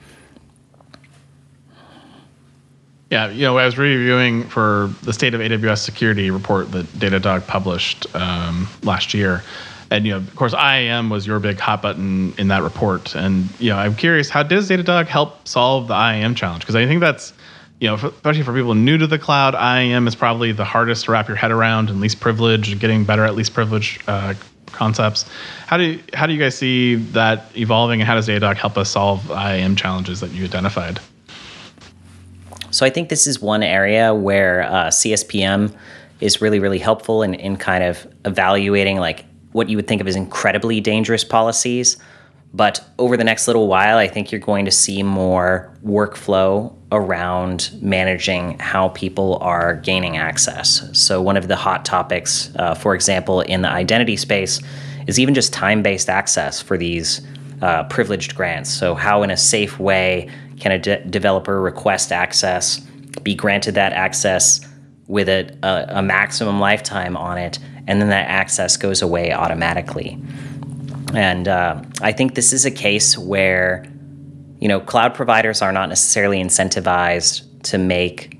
Yeah, 3.15 3.29
you 3.29 3.43
know, 3.43 3.57
I 3.57 3.63
was 3.63 3.77
reviewing 3.77 4.43
for 4.43 4.93
the 5.03 5.13
state 5.13 5.33
of 5.33 5.39
AWS 5.39 5.77
security 5.77 6.31
report 6.31 6.73
that 6.73 6.85
Datadog 6.87 7.47
published 7.47 8.13
um, 8.13 8.67
last 8.83 9.13
year. 9.13 9.41
And 9.89 10.05
you 10.05 10.11
know, 10.11 10.17
of 10.17 10.35
course, 10.35 10.53
IAM 10.53 11.09
was 11.09 11.25
your 11.25 11.39
big 11.39 11.57
hot 11.57 11.81
button 11.81 12.33
in 12.37 12.49
that 12.49 12.61
report. 12.61 13.15
And 13.15 13.47
you 13.57 13.69
know, 13.69 13.77
I'm 13.77 13.95
curious, 13.95 14.27
how 14.27 14.43
does 14.43 14.69
Datadog 14.69 15.07
help 15.07 15.47
solve 15.47 15.87
the 15.87 15.93
IAM 15.93 16.35
challenge? 16.35 16.63
Because 16.63 16.75
I 16.75 16.85
think 16.87 16.99
that's, 16.99 17.31
you 17.79 17.87
know, 17.87 17.95
especially 17.95 18.43
for 18.43 18.53
people 18.53 18.75
new 18.75 18.97
to 18.97 19.07
the 19.07 19.17
cloud, 19.17 19.53
IAM 19.53 20.09
is 20.09 20.15
probably 20.15 20.51
the 20.51 20.65
hardest 20.65 21.05
to 21.05 21.13
wrap 21.13 21.29
your 21.29 21.37
head 21.37 21.51
around, 21.51 21.89
and 21.89 22.01
least 22.01 22.19
privilege, 22.19 22.77
getting 22.79 23.05
better 23.05 23.23
at 23.23 23.33
least 23.33 23.53
privilege 23.53 23.97
uh, 24.09 24.33
concepts. 24.73 25.23
How 25.67 25.77
do 25.77 25.83
you, 25.83 26.03
how 26.13 26.25
do 26.25 26.33
you 26.33 26.39
guys 26.39 26.57
see 26.57 26.95
that 27.13 27.45
evolving, 27.55 28.01
and 28.01 28.07
how 28.09 28.15
does 28.15 28.27
Datadog 28.27 28.57
help 28.57 28.77
us 28.77 28.89
solve 28.89 29.31
IAM 29.31 29.77
challenges 29.77 30.19
that 30.19 30.31
you 30.31 30.43
identified? 30.43 30.99
So 32.75 32.85
I 32.85 32.89
think 32.89 33.07
this 33.07 33.25
is 33.25 33.41
one 33.41 33.63
area 33.63 34.13
where 34.13 34.63
uh, 34.63 34.87
CSPM 34.87 35.73
is 36.19 36.41
really, 36.41 36.59
really 36.59 36.77
helpful 36.77 37.23
in, 37.23 37.33
in 37.35 37.55
kind 37.55 37.85
of 37.85 38.05
evaluating 38.25 38.97
like 38.97 39.23
what 39.53 39.69
you 39.69 39.77
would 39.77 39.87
think 39.87 40.01
of 40.01 40.07
as 40.09 40.17
incredibly 40.17 40.81
dangerous 40.81 41.23
policies. 41.23 41.95
But 42.53 42.85
over 42.99 43.15
the 43.15 43.23
next 43.23 43.47
little 43.47 43.69
while, 43.69 43.97
I 43.97 44.09
think 44.09 44.29
you're 44.29 44.41
going 44.41 44.65
to 44.65 44.71
see 44.71 45.03
more 45.03 45.73
workflow 45.85 46.75
around 46.91 47.71
managing 47.81 48.59
how 48.59 48.89
people 48.89 49.37
are 49.39 49.75
gaining 49.75 50.17
access. 50.17 50.83
So, 50.91 51.21
one 51.21 51.37
of 51.37 51.47
the 51.47 51.55
hot 51.55 51.85
topics, 51.85 52.53
uh, 52.57 52.75
for 52.75 52.93
example, 52.93 53.39
in 53.39 53.61
the 53.61 53.69
identity 53.69 54.17
space, 54.17 54.59
is 55.07 55.17
even 55.17 55.33
just 55.33 55.53
time 55.53 55.81
based 55.81 56.09
access 56.09 56.61
for 56.61 56.77
these 56.77 57.21
uh, 57.61 57.83
privileged 57.85 58.35
grants. 58.35 58.69
So, 58.69 58.95
how 58.95 59.23
in 59.23 59.31
a 59.31 59.37
safe 59.37 59.79
way 59.79 60.29
can 60.59 60.71
a 60.71 60.79
de- 60.79 61.03
developer 61.05 61.61
request 61.61 62.11
access, 62.11 62.79
be 63.23 63.35
granted 63.35 63.75
that 63.75 63.93
access 63.93 64.61
with 65.07 65.29
a, 65.29 65.55
a, 65.63 65.99
a 65.99 66.01
maximum 66.01 66.59
lifetime 66.59 67.15
on 67.15 67.37
it, 67.37 67.59
and 67.87 68.01
then 68.01 68.09
that 68.09 68.27
access 68.27 68.77
goes 68.77 69.01
away 69.01 69.31
automatically? 69.31 70.19
And 71.13 71.47
uh, 71.47 71.81
I 72.01 72.11
think 72.11 72.35
this 72.35 72.51
is 72.51 72.65
a 72.65 72.71
case 72.71 73.17
where, 73.17 73.85
you 74.59 74.67
know, 74.67 74.79
cloud 74.79 75.13
providers 75.13 75.61
are 75.61 75.71
not 75.71 75.89
necessarily 75.89 76.41
incentivized 76.41 77.43
to 77.63 77.77
make 77.77 78.34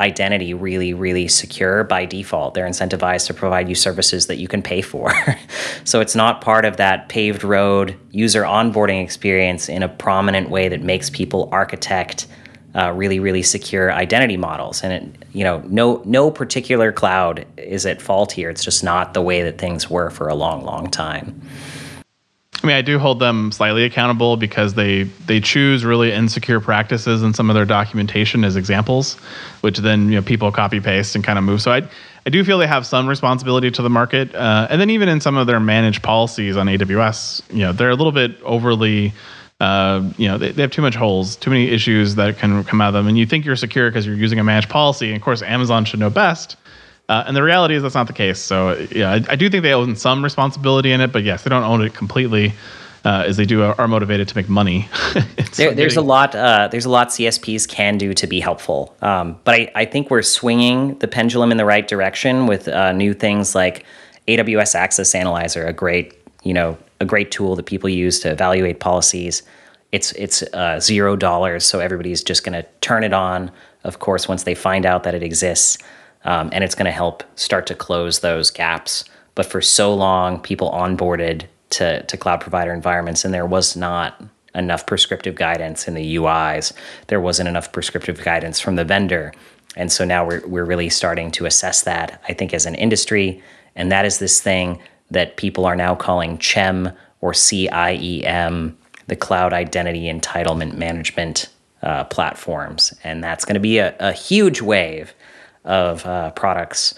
identity 0.00 0.54
really, 0.54 0.92
really 0.92 1.28
secure 1.28 1.84
by 1.84 2.04
default. 2.04 2.54
They're 2.54 2.66
incentivized 2.66 3.26
to 3.28 3.34
provide 3.34 3.68
you 3.68 3.74
services 3.74 4.26
that 4.26 4.36
you 4.36 4.48
can 4.48 4.62
pay 4.62 4.82
for. 4.82 5.12
so 5.84 6.00
it's 6.00 6.14
not 6.14 6.40
part 6.40 6.64
of 6.64 6.76
that 6.78 7.08
paved 7.08 7.44
road 7.44 7.96
user 8.10 8.42
onboarding 8.42 9.02
experience 9.02 9.68
in 9.68 9.82
a 9.82 9.88
prominent 9.88 10.50
way 10.50 10.68
that 10.68 10.82
makes 10.82 11.10
people 11.10 11.48
architect 11.52 12.26
uh, 12.74 12.90
really, 12.90 13.20
really 13.20 13.42
secure 13.42 13.92
identity 13.92 14.36
models. 14.36 14.82
And 14.82 14.92
it, 14.92 15.24
you 15.32 15.44
know, 15.44 15.62
no 15.66 16.02
no 16.04 16.30
particular 16.30 16.90
cloud 16.90 17.46
is 17.56 17.86
at 17.86 18.02
fault 18.02 18.32
here. 18.32 18.50
It's 18.50 18.64
just 18.64 18.82
not 18.82 19.14
the 19.14 19.22
way 19.22 19.42
that 19.42 19.58
things 19.58 19.88
were 19.88 20.10
for 20.10 20.28
a 20.28 20.34
long, 20.34 20.64
long 20.64 20.90
time. 20.90 21.40
I 22.64 22.66
mean, 22.66 22.76
I 22.76 22.82
do 22.82 22.98
hold 22.98 23.18
them 23.20 23.52
slightly 23.52 23.84
accountable 23.84 24.38
because 24.38 24.72
they 24.72 25.02
they 25.02 25.38
choose 25.38 25.84
really 25.84 26.10
insecure 26.10 26.60
practices 26.60 27.22
in 27.22 27.34
some 27.34 27.50
of 27.50 27.54
their 27.54 27.66
documentation 27.66 28.42
as 28.42 28.56
examples, 28.56 29.16
which 29.60 29.76
then 29.78 30.08
you 30.08 30.14
know 30.14 30.22
people 30.22 30.50
copy 30.50 30.80
paste 30.80 31.14
and 31.14 31.22
kind 31.22 31.38
of 31.38 31.44
move. 31.44 31.60
So 31.60 31.72
I 31.72 31.82
I 32.26 32.30
do 32.30 32.42
feel 32.42 32.56
they 32.56 32.66
have 32.66 32.86
some 32.86 33.06
responsibility 33.06 33.70
to 33.70 33.82
the 33.82 33.90
market, 33.90 34.34
uh, 34.34 34.66
and 34.70 34.80
then 34.80 34.88
even 34.88 35.10
in 35.10 35.20
some 35.20 35.36
of 35.36 35.46
their 35.46 35.60
managed 35.60 36.02
policies 36.02 36.56
on 36.56 36.66
AWS, 36.66 37.42
you 37.50 37.58
know, 37.58 37.72
they're 37.72 37.90
a 37.90 37.96
little 37.96 38.12
bit 38.12 38.40
overly. 38.42 39.12
Uh, 39.60 40.10
you 40.16 40.26
know, 40.26 40.36
they, 40.36 40.50
they 40.50 40.62
have 40.62 40.72
too 40.72 40.82
much 40.82 40.96
holes, 40.96 41.36
too 41.36 41.48
many 41.48 41.68
issues 41.68 42.16
that 42.16 42.38
can 42.38 42.64
come 42.64 42.80
out 42.80 42.88
of 42.88 42.94
them. 42.94 43.06
And 43.06 43.16
you 43.16 43.24
think 43.24 43.44
you're 43.44 43.56
secure 43.56 43.88
because 43.88 44.04
you're 44.04 44.16
using 44.16 44.40
a 44.40 44.44
managed 44.44 44.68
policy. 44.68 45.08
And 45.08 45.16
of 45.16 45.22
course, 45.22 45.42
Amazon 45.42 45.84
should 45.84 46.00
know 46.00 46.10
best. 46.10 46.56
Uh, 47.08 47.24
and 47.26 47.36
the 47.36 47.42
reality 47.42 47.74
is 47.74 47.82
that's 47.82 47.94
not 47.94 48.06
the 48.06 48.12
case. 48.12 48.38
So 48.38 48.74
yeah, 48.90 49.10
I, 49.10 49.14
I, 49.28 49.36
do 49.36 49.50
think 49.50 49.62
they 49.62 49.74
own 49.74 49.94
some 49.94 50.24
responsibility 50.24 50.90
in 50.90 51.02
it, 51.02 51.12
but 51.12 51.22
yes, 51.22 51.42
they 51.44 51.50
don't 51.50 51.62
own 51.62 51.82
it 51.82 51.94
completely. 51.94 52.52
Uh, 53.06 53.22
as 53.26 53.36
they 53.36 53.44
do 53.44 53.62
are, 53.62 53.86
motivated 53.86 54.26
to 54.26 54.34
make 54.34 54.48
money. 54.48 54.88
there, 55.56 55.74
there's 55.74 55.98
a 55.98 56.00
lot. 56.00 56.34
Uh, 56.34 56.68
there's 56.68 56.86
a 56.86 56.90
lot 56.90 57.08
CSPs 57.08 57.68
can 57.68 57.98
do 57.98 58.14
to 58.14 58.26
be 58.26 58.40
helpful, 58.40 58.96
um, 59.02 59.38
but 59.44 59.54
I, 59.54 59.72
I, 59.74 59.84
think 59.84 60.10
we're 60.10 60.22
swinging 60.22 60.96
the 61.00 61.06
pendulum 61.06 61.50
in 61.50 61.58
the 61.58 61.66
right 61.66 61.86
direction 61.86 62.46
with 62.46 62.66
uh, 62.66 62.92
new 62.92 63.12
things 63.12 63.54
like 63.54 63.84
AWS 64.26 64.74
Access 64.74 65.14
Analyzer, 65.14 65.66
a 65.66 65.72
great 65.74 66.14
you 66.44 66.54
know 66.54 66.78
a 66.98 67.04
great 67.04 67.30
tool 67.30 67.56
that 67.56 67.66
people 67.66 67.90
use 67.90 68.20
to 68.20 68.30
evaluate 68.30 68.80
policies. 68.80 69.42
It's 69.92 70.12
it's 70.12 70.42
uh, 70.54 70.80
zero 70.80 71.14
dollars, 71.14 71.66
so 71.66 71.80
everybody's 71.80 72.24
just 72.24 72.42
going 72.42 72.54
to 72.54 72.66
turn 72.80 73.04
it 73.04 73.12
on. 73.12 73.50
Of 73.84 73.98
course, 73.98 74.28
once 74.28 74.44
they 74.44 74.54
find 74.54 74.86
out 74.86 75.02
that 75.02 75.14
it 75.14 75.22
exists 75.22 75.76
um, 76.24 76.50
and 76.52 76.64
it's 76.64 76.74
going 76.74 76.86
to 76.86 76.92
help 76.92 77.22
start 77.36 77.66
to 77.66 77.74
close 77.74 78.20
those 78.20 78.50
gaps. 78.50 79.04
But 79.34 79.46
for 79.46 79.60
so 79.60 79.94
long, 79.94 80.40
people 80.40 80.70
onboarded 80.70 81.44
to, 81.70 82.02
to 82.04 82.16
cloud 82.16 82.40
provider 82.40 82.72
environments, 82.72 83.24
and 83.24 83.34
there 83.34 83.46
was 83.46 83.76
not 83.76 84.22
enough 84.54 84.86
prescriptive 84.86 85.34
guidance 85.34 85.88
in 85.88 85.94
the 85.94 86.16
UIs. 86.16 86.72
There 87.08 87.20
wasn't 87.20 87.48
enough 87.48 87.72
prescriptive 87.72 88.22
guidance 88.22 88.60
from 88.60 88.76
the 88.76 88.84
vendor. 88.84 89.32
And 89.76 89.90
so 89.90 90.04
now 90.04 90.24
we're, 90.24 90.46
we're 90.46 90.64
really 90.64 90.88
starting 90.88 91.30
to 91.32 91.46
assess 91.46 91.82
that, 91.82 92.22
I 92.28 92.32
think, 92.32 92.54
as 92.54 92.64
an 92.64 92.76
industry. 92.76 93.42
And 93.74 93.90
that 93.90 94.04
is 94.04 94.18
this 94.18 94.40
thing 94.40 94.80
that 95.10 95.36
people 95.36 95.66
are 95.66 95.76
now 95.76 95.94
calling 95.94 96.38
CHEM 96.38 96.92
or 97.20 97.32
CIEM, 97.32 98.74
the 99.08 99.16
Cloud 99.16 99.52
Identity 99.52 100.04
Entitlement 100.04 100.76
Management 100.76 101.48
uh, 101.82 102.04
platforms. 102.04 102.94
And 103.02 103.22
that's 103.22 103.44
going 103.44 103.54
to 103.54 103.60
be 103.60 103.78
a, 103.78 103.94
a 103.98 104.12
huge 104.12 104.62
wave 104.62 105.12
of 105.64 106.04
uh, 106.06 106.30
products, 106.32 106.94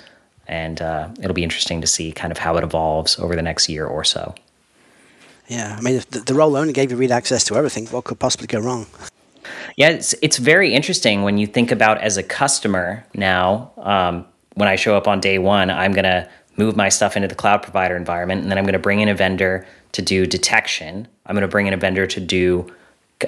and 0.48 0.80
uh, 0.80 1.08
it'll 1.20 1.34
be 1.34 1.44
interesting 1.44 1.80
to 1.80 1.86
see 1.86 2.12
kind 2.12 2.32
of 2.32 2.38
how 2.38 2.56
it 2.56 2.64
evolves 2.64 3.18
over 3.18 3.36
the 3.36 3.42
next 3.42 3.68
year 3.68 3.86
or 3.86 4.04
so. 4.04 4.34
Yeah, 5.48 5.76
I 5.78 5.80
mean, 5.80 5.94
if 5.94 6.10
the, 6.10 6.20
the 6.20 6.34
role 6.34 6.56
only 6.56 6.72
gave 6.72 6.90
you 6.90 6.96
read 6.96 7.12
access 7.12 7.44
to 7.44 7.56
everything, 7.56 7.86
what 7.86 8.04
could 8.04 8.18
possibly 8.18 8.46
go 8.46 8.58
wrong? 8.58 8.86
Yeah, 9.76 9.90
it's 9.90 10.14
it's 10.22 10.38
very 10.38 10.74
interesting 10.74 11.22
when 11.22 11.38
you 11.38 11.46
think 11.46 11.70
about 11.70 11.98
as 11.98 12.16
a 12.16 12.22
customer 12.22 13.04
now. 13.14 13.70
Um, 13.76 14.26
when 14.54 14.68
I 14.68 14.76
show 14.76 14.96
up 14.96 15.06
on 15.06 15.20
day 15.20 15.38
one, 15.38 15.70
I'm 15.70 15.92
gonna 15.92 16.28
move 16.56 16.76
my 16.76 16.88
stuff 16.88 17.14
into 17.16 17.28
the 17.28 17.34
cloud 17.34 17.62
provider 17.62 17.96
environment, 17.96 18.42
and 18.42 18.50
then 18.50 18.58
I'm 18.58 18.64
gonna 18.64 18.78
bring 18.78 19.00
in 19.00 19.08
a 19.08 19.14
vendor 19.14 19.66
to 19.92 20.02
do 20.02 20.26
detection. 20.26 21.06
I'm 21.26 21.36
gonna 21.36 21.46
bring 21.46 21.66
in 21.66 21.74
a 21.74 21.76
vendor 21.76 22.06
to 22.06 22.20
do 22.20 22.72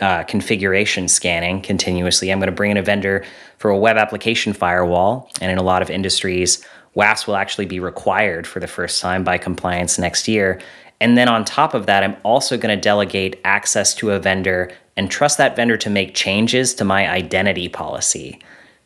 uh, 0.00 0.22
configuration 0.24 1.08
scanning 1.08 1.62
continuously. 1.62 2.30
I'm 2.30 2.38
going 2.38 2.48
to 2.48 2.54
bring 2.54 2.70
in 2.70 2.76
a 2.76 2.82
vendor 2.82 3.24
for 3.56 3.70
a 3.70 3.78
web 3.78 3.96
application 3.96 4.52
firewall. 4.52 5.30
And 5.40 5.50
in 5.50 5.58
a 5.58 5.62
lot 5.62 5.82
of 5.82 5.90
industries, 5.90 6.64
WAF 6.96 7.26
will 7.26 7.36
actually 7.36 7.66
be 7.66 7.80
required 7.80 8.46
for 8.46 8.60
the 8.60 8.66
first 8.66 9.00
time 9.00 9.24
by 9.24 9.38
compliance 9.38 9.98
next 9.98 10.28
year. 10.28 10.60
And 11.00 11.16
then 11.16 11.28
on 11.28 11.44
top 11.44 11.74
of 11.74 11.86
that, 11.86 12.02
I'm 12.02 12.16
also 12.24 12.58
going 12.58 12.76
to 12.76 12.80
delegate 12.80 13.40
access 13.44 13.94
to 13.96 14.10
a 14.10 14.18
vendor 14.18 14.70
and 14.96 15.10
trust 15.10 15.38
that 15.38 15.54
vendor 15.54 15.76
to 15.78 15.90
make 15.90 16.14
changes 16.14 16.74
to 16.74 16.84
my 16.84 17.08
identity 17.08 17.68
policy. 17.68 18.40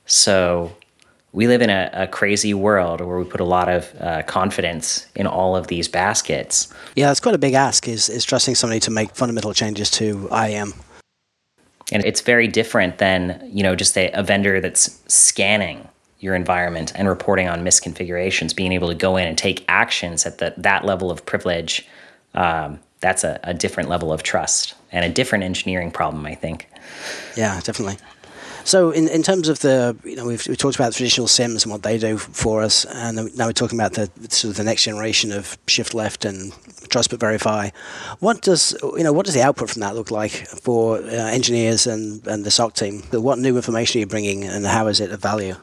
So 0.04 0.76
we 1.32 1.48
live 1.48 1.62
in 1.62 1.70
a, 1.70 1.90
a 1.94 2.06
crazy 2.06 2.52
world 2.52 3.00
where 3.00 3.18
we 3.18 3.24
put 3.24 3.40
a 3.40 3.44
lot 3.44 3.70
of 3.70 3.92
uh, 3.98 4.22
confidence 4.24 5.06
in 5.14 5.26
all 5.26 5.56
of 5.56 5.68
these 5.68 5.88
baskets. 5.88 6.72
Yeah, 6.94 7.10
it's 7.10 7.20
quite 7.20 7.34
a 7.34 7.38
big 7.38 7.54
ask 7.54 7.88
is, 7.88 8.10
is 8.10 8.24
trusting 8.26 8.54
somebody 8.54 8.80
to 8.80 8.90
make 8.90 9.16
fundamental 9.16 9.54
changes 9.54 9.90
to 9.92 10.28
IAM 10.30 10.74
and 11.92 12.04
it's 12.04 12.20
very 12.20 12.48
different 12.48 12.98
than 12.98 13.48
you 13.52 13.62
know 13.62 13.76
just 13.76 13.96
a, 13.96 14.10
a 14.12 14.22
vendor 14.22 14.60
that's 14.60 15.00
scanning 15.06 15.88
your 16.20 16.34
environment 16.34 16.92
and 16.94 17.08
reporting 17.08 17.48
on 17.48 17.64
misconfigurations 17.64 18.54
being 18.54 18.72
able 18.72 18.88
to 18.88 18.94
go 18.94 19.16
in 19.16 19.26
and 19.26 19.36
take 19.36 19.64
actions 19.68 20.24
at 20.24 20.38
the, 20.38 20.54
that 20.56 20.84
level 20.84 21.10
of 21.10 21.24
privilege 21.26 21.86
um, 22.34 22.78
that's 23.00 23.24
a, 23.24 23.38
a 23.42 23.52
different 23.52 23.88
level 23.88 24.12
of 24.12 24.22
trust 24.22 24.74
and 24.92 25.04
a 25.04 25.08
different 25.08 25.44
engineering 25.44 25.90
problem 25.90 26.26
i 26.26 26.34
think. 26.34 26.68
Yeah 27.36 27.60
definitely 27.60 27.98
so, 28.64 28.90
in, 28.90 29.08
in 29.08 29.22
terms 29.22 29.48
of 29.48 29.60
the, 29.60 29.96
you 30.04 30.16
know, 30.16 30.26
we've, 30.26 30.46
we 30.46 30.56
talked 30.56 30.76
about 30.76 30.92
traditional 30.92 31.26
SIEMs 31.26 31.64
and 31.64 31.72
what 31.72 31.82
they 31.82 31.98
do 31.98 32.18
for 32.18 32.62
us, 32.62 32.84
and 32.84 33.34
now 33.36 33.46
we're 33.46 33.52
talking 33.52 33.78
about 33.78 33.94
the 33.94 34.10
sort 34.30 34.50
of 34.50 34.56
the 34.56 34.64
next 34.64 34.84
generation 34.84 35.32
of 35.32 35.58
shift 35.66 35.94
left 35.94 36.24
and 36.24 36.52
trust 36.88 37.10
but 37.10 37.20
verify. 37.20 37.70
What 38.20 38.42
does, 38.42 38.76
you 38.82 39.04
know, 39.04 39.12
what 39.12 39.26
does 39.26 39.34
the 39.34 39.42
output 39.42 39.70
from 39.70 39.80
that 39.80 39.94
look 39.94 40.10
like 40.10 40.32
for 40.32 40.98
uh, 40.98 41.08
engineers 41.08 41.86
and, 41.86 42.26
and 42.26 42.44
the 42.44 42.50
SOC 42.50 42.74
team? 42.74 43.02
What 43.12 43.38
new 43.38 43.56
information 43.56 43.98
are 43.98 44.00
you 44.00 44.06
bringing, 44.06 44.44
and 44.44 44.66
how 44.66 44.86
is 44.88 45.00
it 45.00 45.10
of 45.10 45.20
value? 45.20 45.56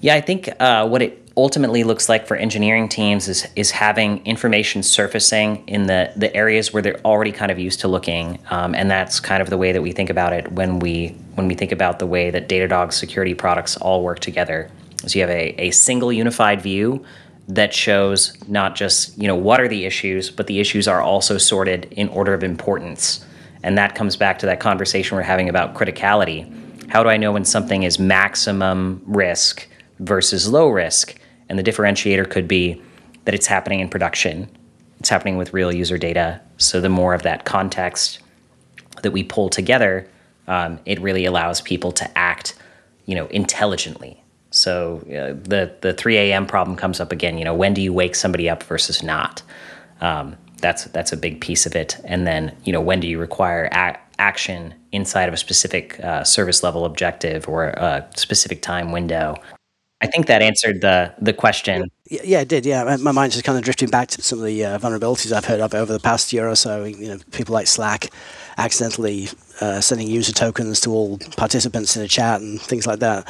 Yeah, 0.00 0.14
I 0.14 0.20
think 0.20 0.48
uh, 0.60 0.88
what 0.88 1.02
it 1.02 1.29
ultimately 1.40 1.84
looks 1.84 2.08
like 2.08 2.26
for 2.26 2.36
engineering 2.36 2.88
teams 2.88 3.28
is 3.28 3.46
is 3.56 3.70
having 3.70 4.24
information 4.26 4.82
surfacing 4.82 5.66
in 5.66 5.86
the 5.86 6.12
the 6.16 6.34
areas 6.36 6.72
where 6.72 6.82
they're 6.82 7.00
already 7.04 7.32
kind 7.32 7.50
of 7.50 7.58
used 7.58 7.80
to 7.80 7.88
looking, 7.88 8.38
um, 8.50 8.74
and 8.74 8.90
that's 8.90 9.20
kind 9.20 9.42
of 9.42 9.50
the 9.50 9.56
way 9.56 9.72
that 9.72 9.82
we 9.82 9.92
think 9.92 10.10
about 10.10 10.32
it 10.32 10.52
when 10.52 10.78
we 10.78 11.08
when 11.34 11.48
we 11.48 11.54
think 11.54 11.72
about 11.72 11.98
the 11.98 12.06
way 12.06 12.30
that 12.30 12.48
Datadog 12.48 12.92
security 12.92 13.34
products 13.34 13.76
all 13.76 14.02
work 14.02 14.20
together. 14.20 14.70
So 15.06 15.18
you 15.18 15.22
have 15.22 15.30
a, 15.30 15.54
a 15.60 15.70
single 15.70 16.12
unified 16.12 16.60
view 16.60 17.04
that 17.48 17.72
shows 17.72 18.36
not 18.46 18.76
just 18.76 19.16
you 19.18 19.26
know 19.26 19.36
what 19.36 19.60
are 19.60 19.68
the 19.68 19.86
issues, 19.86 20.30
but 20.30 20.46
the 20.46 20.60
issues 20.60 20.86
are 20.86 21.00
also 21.00 21.38
sorted 21.38 21.86
in 21.92 22.08
order 22.10 22.34
of 22.34 22.44
importance, 22.44 23.24
and 23.62 23.78
that 23.78 23.94
comes 23.94 24.16
back 24.16 24.38
to 24.40 24.46
that 24.46 24.60
conversation 24.60 25.16
we're 25.16 25.22
having 25.22 25.48
about 25.48 25.74
criticality 25.74 26.56
how 26.90 27.04
do 27.04 27.08
I 27.08 27.16
know 27.16 27.30
when 27.30 27.44
something 27.44 27.84
is 27.84 28.00
maximum 28.00 29.00
risk 29.06 29.68
versus 30.00 30.48
low 30.48 30.68
risk? 30.68 31.19
And 31.50 31.58
the 31.58 31.62
differentiator 31.62 32.30
could 32.30 32.48
be 32.48 32.80
that 33.26 33.34
it's 33.34 33.46
happening 33.46 33.80
in 33.80 33.88
production, 33.88 34.48
it's 35.00 35.08
happening 35.08 35.36
with 35.36 35.52
real 35.52 35.72
user 35.72 35.98
data. 35.98 36.40
So 36.56 36.80
the 36.80 36.88
more 36.88 37.12
of 37.12 37.22
that 37.24 37.44
context 37.44 38.20
that 39.02 39.10
we 39.10 39.24
pull 39.24 39.48
together, 39.48 40.08
um, 40.46 40.78
it 40.86 41.00
really 41.00 41.24
allows 41.24 41.60
people 41.60 41.90
to 41.92 42.18
act, 42.18 42.54
you 43.06 43.14
know, 43.14 43.26
intelligently. 43.26 44.22
So 44.50 44.98
uh, 45.08 45.40
the 45.48 45.74
the 45.80 45.92
3 45.92 46.16
a.m. 46.16 46.46
problem 46.46 46.76
comes 46.76 47.00
up 47.00 47.12
again. 47.12 47.36
You 47.38 47.44
know, 47.44 47.54
when 47.54 47.74
do 47.74 47.82
you 47.82 47.92
wake 47.92 48.14
somebody 48.14 48.48
up 48.48 48.62
versus 48.62 49.02
not? 49.02 49.42
Um, 50.00 50.36
that's 50.58 50.84
that's 50.84 51.12
a 51.12 51.16
big 51.16 51.40
piece 51.40 51.66
of 51.66 51.74
it. 51.74 51.98
And 52.04 52.26
then 52.26 52.54
you 52.64 52.72
know, 52.72 52.80
when 52.80 53.00
do 53.00 53.08
you 53.08 53.18
require 53.18 53.68
a- 53.72 53.98
action 54.18 54.74
inside 54.92 55.28
of 55.28 55.34
a 55.34 55.38
specific 55.38 55.98
uh, 56.00 56.24
service 56.24 56.62
level 56.62 56.84
objective 56.84 57.48
or 57.48 57.68
a 57.68 58.08
specific 58.16 58.62
time 58.62 58.92
window? 58.92 59.36
I 60.02 60.06
think 60.06 60.26
that 60.26 60.40
answered 60.42 60.80
the 60.80 61.12
the 61.20 61.32
question. 61.32 61.90
Yeah, 62.10 62.40
it 62.40 62.48
did. 62.48 62.66
Yeah, 62.66 62.96
my 62.96 63.12
mind's 63.12 63.34
just 63.34 63.44
kind 63.44 63.58
of 63.58 63.64
drifting 63.64 63.90
back 63.90 64.08
to 64.08 64.22
some 64.22 64.38
of 64.38 64.44
the 64.44 64.64
uh, 64.64 64.78
vulnerabilities 64.78 65.32
I've 65.32 65.44
heard 65.44 65.60
of 65.60 65.74
over 65.74 65.92
the 65.92 66.00
past 66.00 66.32
year 66.32 66.48
or 66.48 66.56
so. 66.56 66.84
You 66.84 67.08
know, 67.08 67.18
people 67.32 67.52
like 67.52 67.66
Slack 67.66 68.10
accidentally 68.56 69.28
uh, 69.60 69.80
sending 69.80 70.08
user 70.08 70.32
tokens 70.32 70.80
to 70.82 70.90
all 70.90 71.18
participants 71.36 71.96
in 71.96 72.02
a 72.02 72.08
chat 72.08 72.40
and 72.40 72.60
things 72.60 72.86
like 72.86 73.00
that. 73.00 73.26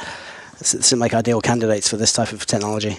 It 0.59 0.65
seem 0.65 0.99
like 0.99 1.13
ideal 1.13 1.41
candidates 1.41 1.89
for 1.89 1.97
this 1.97 2.13
type 2.13 2.31
of 2.31 2.45
technology. 2.45 2.97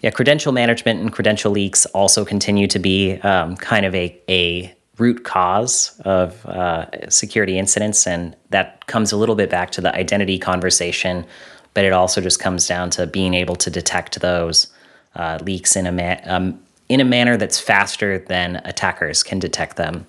Yeah, 0.00 0.10
credential 0.10 0.52
management 0.52 1.00
and 1.00 1.12
credential 1.12 1.52
leaks 1.52 1.86
also 1.86 2.24
continue 2.24 2.66
to 2.66 2.78
be 2.78 3.18
um, 3.20 3.56
kind 3.56 3.86
of 3.86 3.94
a, 3.94 4.20
a 4.28 4.74
root 4.98 5.24
cause 5.24 6.00
of 6.04 6.44
uh, 6.46 7.08
security 7.08 7.58
incidents, 7.58 8.06
and 8.06 8.36
that 8.50 8.86
comes 8.86 9.12
a 9.12 9.16
little 9.16 9.34
bit 9.34 9.50
back 9.50 9.70
to 9.72 9.80
the 9.80 9.94
identity 9.94 10.38
conversation, 10.38 11.24
but 11.74 11.84
it 11.84 11.92
also 11.92 12.20
just 12.20 12.40
comes 12.40 12.66
down 12.66 12.90
to 12.90 13.06
being 13.06 13.34
able 13.34 13.56
to 13.56 13.70
detect 13.70 14.20
those 14.20 14.66
uh, 15.14 15.38
leaks 15.42 15.76
in 15.76 15.86
a 15.86 15.92
ma- 15.92 16.20
um, 16.24 16.60
in 16.88 17.00
a 17.00 17.04
manner 17.04 17.36
that's 17.36 17.58
faster 17.58 18.18
than 18.18 18.56
attackers 18.64 19.22
can 19.22 19.38
detect 19.38 19.76
them. 19.76 20.06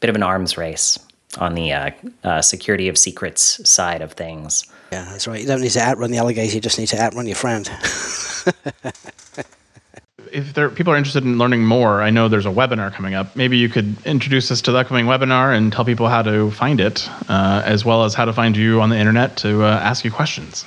Bit 0.00 0.10
of 0.10 0.16
an 0.16 0.22
arms 0.22 0.56
race 0.56 0.98
on 1.38 1.54
the 1.54 1.72
uh, 1.72 1.90
uh 2.22 2.42
security 2.42 2.88
of 2.88 2.96
secrets 2.96 3.68
side 3.68 4.02
of 4.02 4.12
things. 4.12 4.64
Yeah, 4.92 5.04
that's 5.10 5.26
right. 5.26 5.40
You 5.40 5.46
don't 5.46 5.60
need 5.60 5.70
to 5.70 5.80
outrun 5.80 6.10
the 6.10 6.18
alligator; 6.18 6.54
you 6.54 6.60
just 6.60 6.78
need 6.78 6.88
to 6.88 7.00
outrun 7.00 7.26
your 7.26 7.36
friend. 7.36 7.68
if 10.34 10.52
there 10.54 10.68
people 10.68 10.92
are 10.92 10.96
interested 10.96 11.24
in 11.24 11.38
learning 11.38 11.64
more, 11.64 12.02
I 12.02 12.10
know 12.10 12.28
there's 12.28 12.46
a 12.46 12.50
webinar 12.50 12.92
coming 12.92 13.14
up. 13.14 13.34
Maybe 13.36 13.56
you 13.56 13.68
could 13.68 13.96
introduce 14.04 14.50
us 14.50 14.60
to 14.62 14.72
the 14.72 14.78
upcoming 14.78 15.06
webinar 15.06 15.56
and 15.56 15.72
tell 15.72 15.84
people 15.84 16.08
how 16.08 16.22
to 16.22 16.50
find 16.50 16.80
it, 16.80 17.08
uh, 17.28 17.62
as 17.64 17.84
well 17.84 18.04
as 18.04 18.14
how 18.14 18.24
to 18.24 18.32
find 18.32 18.56
you 18.56 18.80
on 18.80 18.90
the 18.90 18.98
internet 18.98 19.36
to 19.38 19.62
uh, 19.62 19.80
ask 19.82 20.04
you 20.04 20.10
questions. 20.10 20.64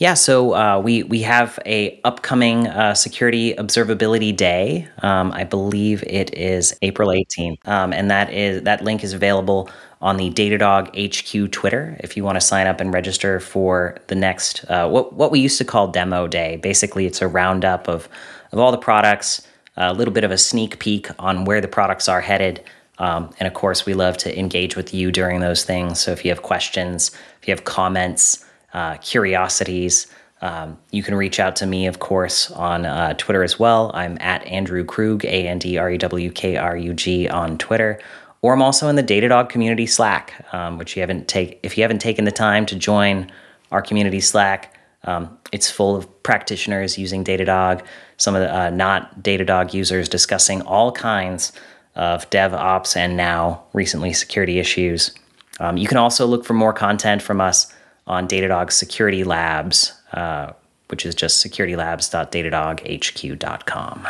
Yeah, 0.00 0.14
so 0.14 0.54
uh, 0.54 0.80
we 0.82 1.02
we 1.02 1.20
have 1.22 1.58
a 1.66 2.00
upcoming 2.04 2.66
uh, 2.66 2.94
security 2.94 3.52
observability 3.52 4.34
day. 4.34 4.88
Um, 5.02 5.30
I 5.32 5.44
believe 5.44 6.02
it 6.06 6.32
is 6.34 6.74
April 6.80 7.10
18th, 7.10 7.68
um, 7.68 7.92
and 7.92 8.10
that 8.10 8.32
is 8.32 8.62
that 8.62 8.82
link 8.82 9.04
is 9.04 9.12
available 9.12 9.68
on 10.00 10.16
the 10.16 10.30
Datadog 10.30 10.88
HQ 10.96 11.52
Twitter 11.52 11.98
if 12.00 12.16
you 12.16 12.24
want 12.24 12.36
to 12.36 12.40
sign 12.40 12.66
up 12.66 12.80
and 12.80 12.94
register 12.94 13.40
for 13.40 13.98
the 14.06 14.14
next 14.14 14.64
uh, 14.70 14.88
what 14.88 15.12
what 15.12 15.30
we 15.30 15.38
used 15.38 15.58
to 15.58 15.66
call 15.66 15.88
demo 15.88 16.26
day. 16.26 16.56
Basically, 16.56 17.04
it's 17.04 17.20
a 17.20 17.28
roundup 17.28 17.86
of 17.86 18.08
of 18.52 18.58
all 18.58 18.72
the 18.72 18.78
products, 18.78 19.46
a 19.76 19.92
little 19.92 20.14
bit 20.14 20.24
of 20.24 20.30
a 20.30 20.38
sneak 20.38 20.78
peek 20.78 21.08
on 21.18 21.44
where 21.44 21.60
the 21.60 21.68
products 21.68 22.08
are 22.08 22.22
headed. 22.22 22.64
Um, 22.96 23.34
and 23.38 23.46
of 23.46 23.52
course, 23.52 23.84
we 23.84 23.92
love 23.92 24.16
to 24.18 24.38
engage 24.38 24.76
with 24.76 24.94
you 24.94 25.12
during 25.12 25.40
those 25.40 25.62
things. 25.62 26.00
So 26.00 26.10
if 26.10 26.24
you 26.24 26.30
have 26.30 26.40
questions, 26.40 27.10
if 27.42 27.48
you 27.48 27.52
have 27.52 27.64
comments 27.64 28.46
uh, 28.72 28.96
curiosities. 28.98 30.06
Um, 30.42 30.78
you 30.90 31.02
can 31.02 31.14
reach 31.14 31.38
out 31.38 31.56
to 31.56 31.66
me, 31.66 31.86
of 31.86 31.98
course, 31.98 32.50
on 32.52 32.86
uh, 32.86 33.14
Twitter 33.14 33.42
as 33.42 33.58
well. 33.58 33.90
I'm 33.94 34.16
at 34.20 34.44
Andrew 34.46 34.84
Krug, 34.84 35.24
A 35.24 35.48
N 35.48 35.58
D 35.58 35.76
R 35.76 35.90
E 35.90 35.98
W 35.98 36.30
K 36.30 36.56
R 36.56 36.76
U 36.76 36.94
G 36.94 37.28
on 37.28 37.58
Twitter. 37.58 38.00
Or 38.42 38.54
I'm 38.54 38.62
also 38.62 38.88
in 38.88 38.96
the 38.96 39.02
Datadog 39.02 39.50
community 39.50 39.86
Slack, 39.86 40.46
um, 40.54 40.78
which 40.78 40.96
you 40.96 41.00
haven't 41.00 41.28
take 41.28 41.60
if 41.62 41.76
you 41.76 41.84
haven't 41.84 41.98
taken 41.98 42.24
the 42.24 42.32
time 42.32 42.64
to 42.66 42.76
join 42.76 43.30
our 43.70 43.82
community 43.82 44.20
Slack. 44.20 44.76
Um, 45.04 45.38
it's 45.52 45.70
full 45.70 45.96
of 45.96 46.22
practitioners 46.22 46.98
using 46.98 47.24
Datadog, 47.24 47.82
some 48.16 48.34
of 48.34 48.42
the 48.42 48.54
uh, 48.54 48.70
not 48.70 49.22
Datadog 49.22 49.74
users 49.74 50.08
discussing 50.08 50.62
all 50.62 50.92
kinds 50.92 51.52
of 51.96 52.28
DevOps 52.30 52.96
and 52.96 53.16
now 53.16 53.64
recently 53.72 54.12
security 54.12 54.58
issues. 54.58 55.12
Um, 55.58 55.76
you 55.76 55.86
can 55.86 55.98
also 55.98 56.26
look 56.26 56.44
for 56.44 56.54
more 56.54 56.72
content 56.72 57.20
from 57.22 57.40
us 57.40 57.72
on 58.10 58.26
Datadog 58.26 58.72
Security 58.72 59.22
Labs, 59.22 59.92
uh, 60.12 60.52
which 60.88 61.06
is 61.06 61.14
just 61.14 61.46
securitylabs.datadoghq.com. 61.46 64.08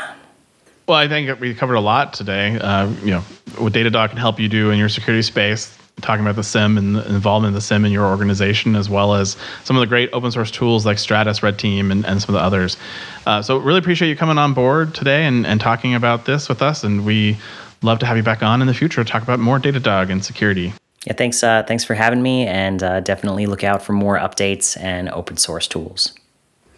Well, 0.88 0.98
I 0.98 1.06
think 1.06 1.38
we 1.38 1.54
covered 1.54 1.74
a 1.74 1.80
lot 1.80 2.14
today. 2.14 2.58
Uh, 2.58 2.88
you 3.04 3.10
know, 3.10 3.20
what 3.58 3.74
Datadog 3.74 4.08
can 4.08 4.16
help 4.16 4.40
you 4.40 4.48
do 4.48 4.70
in 4.70 4.78
your 4.78 4.88
security 4.88 5.20
space, 5.20 5.76
talking 6.00 6.24
about 6.24 6.36
the 6.36 6.42
SIEM 6.42 6.78
and 6.78 6.96
the 6.96 7.06
involvement 7.10 7.50
of 7.50 7.56
the 7.56 7.60
SIEM 7.60 7.84
in 7.84 7.92
your 7.92 8.06
organization, 8.06 8.74
as 8.74 8.88
well 8.88 9.12
as 9.14 9.36
some 9.64 9.76
of 9.76 9.80
the 9.80 9.86
great 9.86 10.08
open 10.14 10.32
source 10.32 10.50
tools 10.50 10.86
like 10.86 10.98
Stratus, 10.98 11.42
Red 11.42 11.58
Team, 11.58 11.90
and, 11.90 12.06
and 12.06 12.22
some 12.22 12.34
of 12.34 12.40
the 12.40 12.44
others. 12.44 12.78
Uh, 13.26 13.42
so, 13.42 13.58
really 13.58 13.78
appreciate 13.78 14.08
you 14.08 14.16
coming 14.16 14.38
on 14.38 14.54
board 14.54 14.94
today 14.94 15.26
and, 15.26 15.46
and 15.46 15.60
talking 15.60 15.94
about 15.94 16.24
this 16.24 16.48
with 16.48 16.62
us. 16.62 16.84
And 16.84 17.04
we 17.04 17.36
love 17.82 17.98
to 17.98 18.06
have 18.06 18.16
you 18.16 18.22
back 18.22 18.42
on 18.42 18.62
in 18.62 18.66
the 18.66 18.74
future 18.74 19.04
to 19.04 19.10
talk 19.10 19.22
about 19.22 19.40
more 19.40 19.60
Datadog 19.60 20.10
and 20.10 20.24
security. 20.24 20.72
Yeah, 21.06 21.14
thanks. 21.14 21.42
Uh, 21.42 21.62
thanks 21.66 21.84
for 21.84 21.94
having 21.94 22.22
me, 22.22 22.46
and 22.46 22.82
uh, 22.82 23.00
definitely 23.00 23.46
look 23.46 23.64
out 23.64 23.82
for 23.82 23.92
more 23.94 24.18
updates 24.18 24.78
and 24.80 25.08
open 25.08 25.36
source 25.38 25.66
tools. 25.66 26.12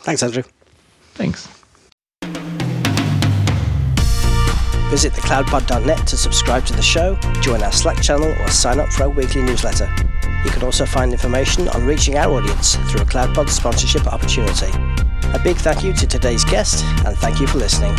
Thanks, 0.00 0.22
Andrew. 0.22 0.44
Thanks. 1.14 1.48
Visit 4.90 5.14
thecloudpod.net 5.14 6.06
to 6.06 6.16
subscribe 6.16 6.66
to 6.66 6.74
the 6.74 6.82
show, 6.82 7.16
join 7.40 7.62
our 7.62 7.72
Slack 7.72 8.02
channel, 8.02 8.28
or 8.40 8.48
sign 8.50 8.78
up 8.78 8.90
for 8.90 9.04
our 9.04 9.08
weekly 9.08 9.42
newsletter. 9.42 9.90
You 10.44 10.50
can 10.50 10.62
also 10.62 10.84
find 10.84 11.12
information 11.12 11.68
on 11.68 11.86
reaching 11.86 12.16
our 12.18 12.30
audience 12.30 12.74
through 12.74 13.00
a 13.00 13.06
CloudPod 13.06 13.48
sponsorship 13.48 14.06
opportunity. 14.06 14.70
A 15.32 15.40
big 15.42 15.56
thank 15.56 15.82
you 15.82 15.92
to 15.94 16.06
today's 16.06 16.44
guest, 16.44 16.84
and 17.06 17.16
thank 17.16 17.40
you 17.40 17.46
for 17.46 17.58
listening. 17.58 17.94